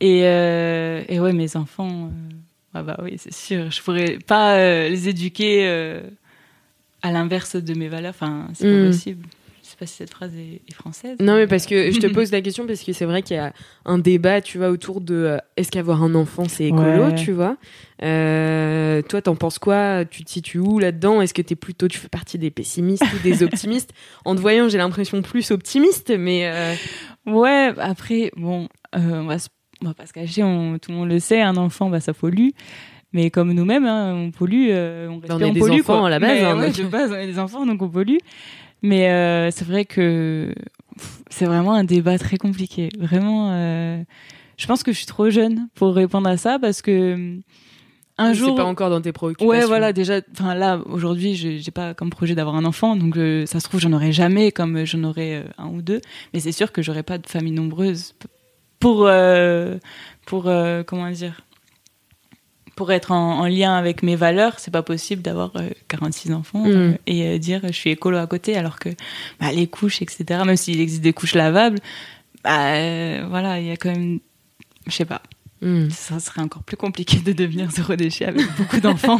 Et, 0.00 0.22
euh, 0.24 1.02
et 1.08 1.20
ouais, 1.20 1.32
mes 1.32 1.56
enfants, 1.56 2.06
euh, 2.06 2.34
ah 2.74 2.82
bah 2.82 2.98
oui, 3.02 3.14
c'est 3.18 3.32
sûr, 3.32 3.70
je 3.70 3.80
pourrais 3.82 4.18
pas 4.26 4.56
euh, 4.56 4.88
les 4.88 5.08
éduquer 5.08 6.00
à 7.04 7.12
l'inverse 7.12 7.54
de 7.54 7.74
mes 7.74 7.88
valeurs. 7.88 8.14
Enfin, 8.18 8.48
c'est 8.54 8.68
pas 8.68 8.82
hmm. 8.82 8.86
possible. 8.86 9.26
Je 9.62 9.68
sais 9.68 9.76
pas 9.78 9.86
si 9.86 9.94
cette 9.96 10.10
phrase 10.10 10.32
est, 10.34 10.60
française. 10.74 11.16
Non, 11.20 11.36
mais 11.36 11.46
parce 11.46 11.66
que 11.66 11.90
je 11.90 11.98
te 11.98 12.06
pose 12.12 12.32
la 12.32 12.40
question 12.40 12.66
parce 12.66 12.82
que 12.82 12.92
c'est 12.92 13.04
vrai 13.04 13.22
qu'il 13.22 13.36
y 13.36 13.38
a 13.38 13.52
un 13.84 13.98
débat, 13.98 14.40
tu 14.40 14.58
vois, 14.58 14.70
autour 14.70 15.00
de 15.00 15.38
est-ce 15.56 15.70
qu'avoir 15.70 16.02
un 16.02 16.14
enfant 16.14 16.44
c'est 16.48 16.64
écolo, 16.64 17.12
tu 17.12 17.32
vois? 17.32 17.56
Euh, 18.02 19.02
toi, 19.02 19.22
t'en 19.22 19.36
penses 19.36 19.58
quoi? 19.58 20.04
Tu 20.04 20.24
te 20.24 20.30
situes 20.30 20.58
où 20.58 20.78
là-dedans? 20.78 21.20
Est-ce 21.20 21.34
que 21.34 21.42
t'es 21.42 21.56
plutôt, 21.56 21.88
tu 21.88 21.98
fais 21.98 22.08
partie 22.08 22.38
des 22.38 22.50
pessimistes 22.50 23.04
ou 23.14 23.22
des 23.22 23.42
optimistes? 23.42 23.92
En 24.24 24.34
te 24.34 24.40
voyant, 24.40 24.68
j'ai 24.68 24.78
l'impression 24.78 25.22
plus 25.22 25.50
optimiste, 25.50 26.12
mais. 26.18 26.76
Ouais, 27.26 27.72
après, 27.78 28.30
bon, 28.36 28.68
on 28.92 29.24
va 29.24 29.38
se 29.38 29.48
on 29.82 29.88
va 29.88 29.94
pas 29.94 30.06
se 30.06 30.12
cacher, 30.12 30.40
tout 30.80 30.90
le 30.90 30.96
monde 30.96 31.08
le 31.08 31.18
sait, 31.18 31.42
un 31.42 31.56
enfant, 31.56 31.90
bah, 31.90 32.00
ça 32.00 32.14
pollue. 32.14 32.50
Mais 33.14 33.30
comme 33.30 33.52
nous-mêmes, 33.52 33.86
hein, 33.86 34.12
on 34.12 34.30
pollue, 34.30 34.66
euh, 34.70 35.08
on, 35.08 35.20
on 35.30 35.38
est 35.38 35.52
des 35.52 35.62
enfants 35.70 36.04
à 36.04 36.10
la 36.10 36.18
base. 36.18 36.42
Hein, 36.42 36.56
de 36.56 36.88
base, 36.88 37.10
on 37.12 37.14
est 37.14 37.26
des 37.26 37.38
enfants, 37.38 37.64
donc 37.64 37.80
on 37.80 37.88
pollue. 37.88 38.18
Mais 38.82 39.08
euh, 39.08 39.50
c'est 39.50 39.64
vrai 39.64 39.86
que 39.86 40.52
c'est 41.30 41.46
vraiment 41.46 41.72
un 41.72 41.84
débat 41.84 42.18
très 42.18 42.36
compliqué. 42.36 42.90
Vraiment, 42.98 43.52
euh, 43.52 44.02
je 44.58 44.66
pense 44.66 44.82
que 44.82 44.92
je 44.92 44.98
suis 44.98 45.06
trop 45.06 45.30
jeune 45.30 45.68
pour 45.74 45.94
répondre 45.94 46.28
à 46.28 46.36
ça 46.36 46.58
parce 46.58 46.82
que 46.82 47.38
un 48.18 48.32
jour. 48.32 48.50
C'est 48.50 48.62
pas 48.62 48.68
encore 48.68 48.90
dans 48.90 49.00
tes 49.00 49.12
préoccupations. 49.12 49.48
Ouais, 49.48 49.64
voilà, 49.64 49.92
déjà, 49.92 50.20
enfin 50.32 50.54
là, 50.54 50.80
aujourd'hui, 50.86 51.34
j'ai 51.34 51.70
pas 51.70 51.94
comme 51.94 52.10
projet 52.10 52.34
d'avoir 52.34 52.56
un 52.56 52.64
enfant, 52.64 52.96
donc 52.96 53.14
ça 53.46 53.60
se 53.60 53.64
trouve, 53.64 53.80
j'en 53.80 53.92
aurai 53.92 54.12
jamais, 54.12 54.52
comme 54.52 54.84
j'en 54.84 55.02
aurai 55.04 55.44
un 55.56 55.68
ou 55.68 55.82
deux. 55.82 56.00
Mais 56.32 56.40
c'est 56.40 56.52
sûr 56.52 56.70
que 56.72 56.82
j'aurai 56.82 57.02
pas 57.02 57.18
de 57.18 57.26
famille 57.26 57.52
nombreuse 57.52 58.14
pour, 58.84 59.06
euh, 59.06 59.78
pour 60.26 60.46
euh, 60.46 60.82
comment 60.82 61.10
dire, 61.10 61.40
pour 62.76 62.92
être 62.92 63.12
en, 63.12 63.46
lien 63.46 63.74
avec 63.74 64.02
mes 64.02 64.16
valeurs, 64.16 64.58
c'est 64.58 64.70
pas 64.70 64.82
possible 64.82 65.22
d'avoir 65.22 65.52
46 65.88 66.30
euh, 66.30 66.34
enfants 66.34 66.64
mm. 66.64 66.98
et 67.06 67.38
dire 67.38 67.60
je 67.64 67.72
suis 67.72 67.90
écolo 67.90 68.18
à 68.18 68.26
côté, 68.26 68.56
alors 68.56 68.78
que 68.78 68.88
bah, 69.40 69.52
les 69.52 69.66
couches, 69.66 70.02
etc., 70.02 70.42
même 70.44 70.56
s'il 70.56 70.80
existe 70.80 71.02
des 71.02 71.12
couches 71.12 71.34
lavables, 71.34 71.78
bah, 72.42 73.26
voilà, 73.28 73.60
il 73.60 73.66
y 73.66 73.70
a 73.70 73.76
quand 73.76 73.90
même, 73.90 74.20
je 74.86 74.92
sais 74.92 75.04
pas. 75.04 75.22
Mm. 75.60 75.90
Ça 75.90 76.20
serait 76.20 76.42
encore 76.42 76.62
plus 76.62 76.76
compliqué 76.76 77.18
de 77.18 77.32
devenir 77.32 77.70
zéro 77.70 77.96
déchet 77.96 78.26
avec 78.26 78.46
beaucoup 78.56 78.80
d'enfants. 78.80 79.18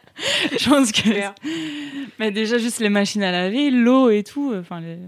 je 0.58 0.68
pense 0.68 0.92
que. 0.92 1.10
Mais 2.18 2.30
déjà, 2.30 2.58
juste 2.58 2.80
les 2.80 2.88
machines 2.88 3.22
à 3.22 3.32
laver, 3.32 3.70
l'eau 3.70 4.10
et 4.10 4.22
tout, 4.22 4.54
enfin, 4.54 4.80
les... 4.80 4.98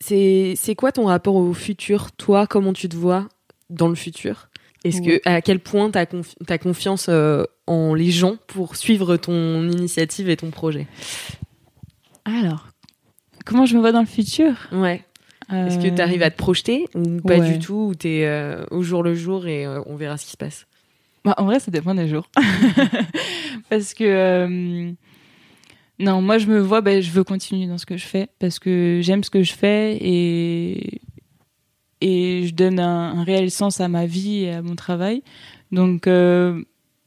C'est 0.00 0.74
quoi 0.76 0.92
ton 0.92 1.06
rapport 1.06 1.34
au 1.34 1.52
futur 1.54 2.12
Toi, 2.12 2.46
comment 2.46 2.72
tu 2.72 2.88
te 2.88 2.96
vois 2.96 3.28
dans 3.70 3.88
le 3.88 3.94
futur? 3.94 4.48
Est-ce 4.84 5.00
que 5.00 5.20
à 5.24 5.40
quel 5.40 5.60
point 5.60 5.90
tu 5.90 5.98
as, 5.98 6.58
confiance 6.58 7.06
euh, 7.08 7.44
en 7.66 7.94
les 7.94 8.10
gens 8.10 8.36
pour 8.46 8.76
suivre 8.76 9.16
ton 9.16 9.68
initiative 9.68 10.28
et 10.28 10.36
ton 10.36 10.50
projet? 10.50 10.86
Alors, 12.24 12.68
comment 13.44 13.66
je 13.66 13.74
me 13.74 13.80
vois 13.80 13.92
dans 13.92 14.00
le 14.00 14.06
futur? 14.06 14.54
Ouais. 14.72 15.02
Est-ce 15.50 15.78
que 15.78 15.94
tu 15.94 16.00
arrives 16.00 16.22
à 16.22 16.30
te 16.30 16.36
projeter 16.36 16.86
ou 16.94 17.20
pas 17.20 17.38
du 17.38 17.58
tout 17.58 17.88
Ou 17.90 17.94
tu 17.94 18.08
es 18.08 18.26
euh, 18.26 18.64
au 18.70 18.82
jour 18.82 19.02
le 19.02 19.14
jour 19.14 19.46
et 19.46 19.66
euh, 19.66 19.80
on 19.86 19.96
verra 19.96 20.16
ce 20.16 20.24
qui 20.24 20.32
se 20.32 20.36
passe? 20.36 20.66
Bah, 21.24 21.34
En 21.36 21.44
vrai, 21.44 21.60
ça 21.60 21.70
dépend 21.70 21.94
des 21.94 22.08
jours. 22.08 22.30
Parce 23.70 23.92
que 23.94 24.94
non, 25.98 26.20
moi 26.20 26.38
je 26.38 26.46
me 26.46 26.58
vois, 26.58 26.80
ben, 26.80 27.00
je 27.00 27.10
veux 27.10 27.24
continuer 27.24 27.66
dans 27.66 27.78
ce 27.78 27.86
que 27.86 27.96
je 27.96 28.06
fais 28.06 28.28
parce 28.40 28.58
que 28.58 28.98
j'aime 29.02 29.22
ce 29.22 29.30
que 29.30 29.42
je 29.42 29.52
fais 29.52 29.96
et 30.00 31.00
et 32.04 32.46
je 32.46 32.54
donne 32.54 32.78
un, 32.80 33.24
réel 33.24 33.50
sens 33.50 33.80
à 33.80 33.88
ma 33.88 34.04
vie 34.04 34.44
et 34.44 34.52
à 34.52 34.62
mon 34.62 34.76
travail. 34.76 35.22
Donc 35.72 36.06
euh, 36.06 36.62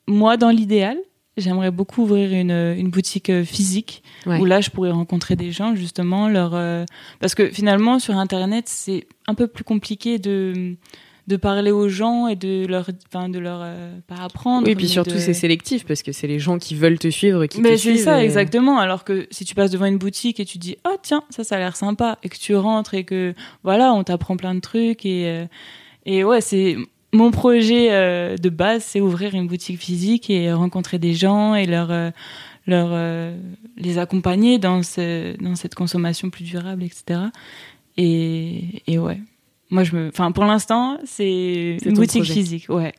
moi, 0.08 0.38
dans 0.38 0.50
l'idéal, 0.50 0.98
j'aimerais 1.38 1.70
beaucoup 1.70 2.02
ouvrir 2.02 2.34
une, 2.34 2.76
une 2.76 2.90
boutique 2.90 3.30
euh, 3.30 3.44
physique 3.44 4.02
où 4.26 4.44
là 4.44 4.60
je 4.60 4.72
pourrais 4.72 4.90
rencontrer 4.90 5.36
des 5.36 5.52
gens 5.52 5.76
justement 5.76 6.28
leur 6.28 6.56
euh, 6.56 6.84
parce 7.20 7.36
que 7.36 7.48
finalement 7.50 8.00
sur 8.00 8.18
internet 8.18 8.66
c'est 8.68 9.08
un 9.28 9.36
peu 9.36 9.46
plus 9.46 9.64
compliqué 9.64 10.18
de 10.18 10.76
de 11.28 11.36
parler 11.36 11.72
aux 11.72 11.90
gens 11.90 12.28
et 12.28 12.38
de 12.38 12.66
leur, 12.66 12.90
enfin, 13.08 13.28
de 13.28 13.38
leur 13.38 13.60
euh, 13.62 13.92
pas 14.08 14.24
apprendre. 14.24 14.66
Oui, 14.66 14.72
et 14.72 14.76
puis 14.76 14.88
surtout 14.88 15.18
c'est 15.18 15.34
sélectif 15.34 15.86
parce 15.86 16.02
que 16.02 16.14
c'est 16.14 16.28
les 16.28 16.40
gens 16.40 16.58
qui 16.58 16.74
veulent 16.74 17.00
te 17.00 17.10
suivre 17.10 17.46
qui 17.48 17.60
mais 17.60 17.74
te 17.74 17.78
suivent. 17.78 17.98
c'est 17.98 18.04
ça, 18.04 18.24
exactement. 18.24 18.80
Alors 18.80 19.04
que 19.04 19.28
si 19.30 19.44
tu 19.44 19.54
passes 19.54 19.72
devant 19.72 19.86
une 19.86 19.98
boutique 19.98 20.40
et 20.40 20.46
tu 20.46 20.58
dis, 20.58 20.78
oh 20.88 20.96
tiens, 21.02 21.24
ça, 21.30 21.44
ça 21.44 21.58
a 21.58 21.60
l'air 21.60 21.76
sympa, 21.76 22.18
et 22.24 22.30
que 22.30 22.38
tu 22.38 22.56
rentres 22.56 22.94
et 22.94 23.04
que 23.04 23.34
voilà, 23.64 23.94
on 23.94 24.04
t'apprend 24.04 24.38
plein 24.38 24.56
de 24.56 24.62
trucs 24.62 25.06
et 25.06 25.28
euh, 25.28 25.46
et 26.06 26.24
ouais, 26.24 26.40
c'est 26.40 26.78
mon 27.12 27.32
projet 27.32 27.90
euh, 27.92 28.38
de 28.38 28.48
base, 28.48 28.84
c'est 28.84 29.02
ouvrir 29.02 29.36
une 29.36 29.48
boutique 29.48 29.82
physique 29.82 30.30
et 30.30 30.54
rencontrer 30.54 30.98
des 30.98 31.14
gens 31.14 31.56
et 31.56 31.66
leur 31.66 31.92
leur 32.68 33.34
les 33.78 33.98
accompagner 33.98 34.60
dans 34.60 34.82
ce, 34.84 35.36
dans 35.42 35.56
cette 35.56 35.76
consommation 35.76 36.30
plus 36.30 36.44
durable, 36.44 36.84
etc. 36.84 37.20
Et, 37.98 38.84
et 38.88 38.98
ouais. 39.00 39.20
Moi, 39.70 39.84
je 39.84 39.96
me, 39.96 40.08
enfin, 40.08 40.32
pour 40.32 40.46
l'instant, 40.46 40.98
c'est 41.06 41.78
une 41.84 41.94
boutique 41.94 42.24
physique, 42.24 42.68
ouais. 42.70 42.94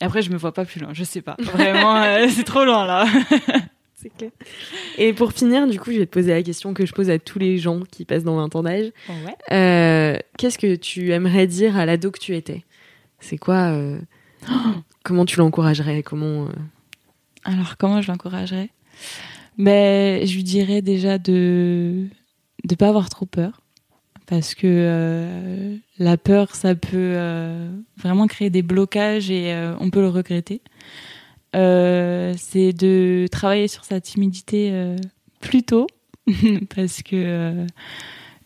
après, 0.00 0.22
je 0.22 0.30
me 0.30 0.36
vois 0.36 0.52
pas 0.52 0.64
plus 0.64 0.80
loin, 0.80 0.90
je 0.92 1.04
sais 1.04 1.22
pas. 1.22 1.36
Vraiment, 1.38 1.96
euh, 2.02 2.26
c'est 2.28 2.44
trop 2.44 2.64
loin 2.64 2.86
là. 2.86 3.06
c'est 3.94 4.10
clair. 4.10 4.30
Et 4.96 5.12
pour 5.12 5.32
finir, 5.32 5.66
du 5.68 5.78
coup, 5.78 5.92
je 5.92 5.98
vais 5.98 6.06
te 6.06 6.10
poser 6.10 6.30
la 6.30 6.42
question 6.42 6.74
que 6.74 6.86
je 6.86 6.92
pose 6.92 7.08
à 7.10 7.18
tous 7.18 7.38
les 7.38 7.58
gens 7.58 7.80
qui 7.80 8.04
passent 8.04 8.24
dans 8.24 8.36
20 8.36 8.56
ans 8.56 8.62
d'âge. 8.62 8.90
Ouais. 9.08 9.36
Euh, 9.52 10.18
Qu'est-ce 10.38 10.58
que 10.58 10.74
tu 10.74 11.12
aimerais 11.12 11.46
dire 11.46 11.76
à 11.76 11.86
l'ado 11.86 12.10
que 12.10 12.18
tu 12.18 12.34
étais? 12.34 12.64
C'est 13.20 13.38
quoi 13.38 13.72
euh, 13.72 13.98
Comment 15.04 15.24
tu 15.24 15.38
l'encouragerais? 15.38 16.02
Comment 16.02 16.46
euh? 16.46 16.52
Alors, 17.44 17.76
comment 17.76 18.02
je 18.02 18.10
l'encouragerais? 18.10 18.70
Ben, 19.56 20.26
je 20.26 20.34
lui 20.34 20.44
dirais 20.44 20.82
déjà 20.82 21.18
de 21.18 22.06
de 22.64 22.74
pas 22.74 22.88
avoir 22.88 23.08
trop 23.08 23.26
peur 23.26 23.62
parce 24.28 24.54
que 24.54 24.66
euh, 24.66 25.76
la 25.98 26.18
peur, 26.18 26.54
ça 26.54 26.74
peut 26.74 27.14
euh, 27.16 27.70
vraiment 27.96 28.26
créer 28.26 28.50
des 28.50 28.60
blocages 28.60 29.30
et 29.30 29.54
euh, 29.54 29.74
on 29.80 29.88
peut 29.88 30.02
le 30.02 30.08
regretter. 30.08 30.60
c'est 31.54 32.72
de 32.74 33.26
travailler 33.32 33.68
sur 33.68 33.84
sa 33.84 34.00
timidité 34.00 34.96
plus 35.40 35.62
tôt, 35.62 35.86
parce 36.76 37.02
que 37.02 37.66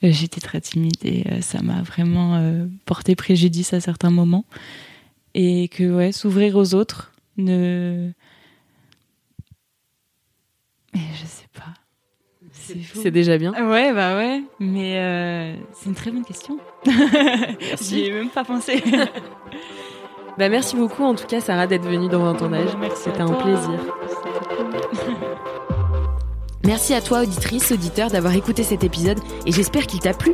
j'étais 0.02 0.40
très 0.40 0.60
timide 0.60 1.04
et 1.04 1.24
ça 1.42 1.62
m'a 1.62 1.82
vraiment 1.82 2.40
porté 2.86 3.16
préjudice 3.16 3.72
à 3.72 3.80
certains 3.80 4.10
moments. 4.10 4.44
Et 5.34 5.68
que 5.68 5.84
ouais, 5.92 6.12
s'ouvrir 6.12 6.56
aux 6.56 6.74
autres, 6.74 7.12
ne... 7.38 8.10
je 10.94 11.26
sais 11.26 11.41
c'est 12.94 13.10
déjà 13.10 13.38
bien. 13.38 13.52
Ouais, 13.52 13.92
bah 13.92 14.16
ouais. 14.16 14.42
Mais 14.60 14.98
euh, 14.98 15.54
c'est 15.72 15.88
une 15.88 15.94
très 15.94 16.10
bonne 16.10 16.24
question. 16.24 16.58
J'y 17.80 18.04
ai 18.04 18.12
même 18.12 18.28
pas 18.28 18.44
pensé. 18.44 18.82
bah 20.38 20.48
merci 20.48 20.76
beaucoup 20.76 21.04
en 21.04 21.14
tout 21.14 21.26
cas 21.26 21.40
Sarah 21.40 21.66
d'être 21.66 21.86
venue 21.86 22.08
dans 22.08 22.34
ton 22.34 22.52
âge. 22.52 22.70
C'était 22.94 23.20
un 23.20 23.32
plaisir. 23.32 23.78
Merci 26.64 26.94
à 26.94 27.00
toi, 27.00 27.22
auditrice, 27.22 27.72
auditeur, 27.72 28.08
d'avoir 28.08 28.36
écouté 28.36 28.62
cet 28.62 28.84
épisode 28.84 29.18
et 29.46 29.52
j'espère 29.52 29.86
qu'il 29.86 29.98
t'a 29.98 30.14
plu. 30.14 30.32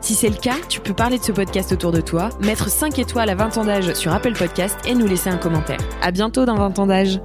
Si 0.00 0.14
c'est 0.14 0.30
le 0.30 0.36
cas, 0.36 0.56
tu 0.68 0.80
peux 0.80 0.94
parler 0.94 1.18
de 1.18 1.22
ce 1.22 1.32
podcast 1.32 1.72
autour 1.72 1.92
de 1.92 2.00
toi, 2.00 2.30
mettre 2.40 2.70
5 2.70 2.98
étoiles 2.98 3.28
à 3.28 3.34
20 3.34 3.58
ans 3.58 3.64
d'âge 3.64 3.92
sur 3.92 4.12
Apple 4.14 4.32
Podcast 4.32 4.78
et 4.86 4.94
nous 4.94 5.06
laisser 5.06 5.28
un 5.28 5.36
commentaire. 5.36 5.78
À 6.00 6.10
bientôt 6.10 6.46
dans 6.46 6.56
20 6.56 6.78
ans 6.78 6.86
d'âge. 6.86 7.20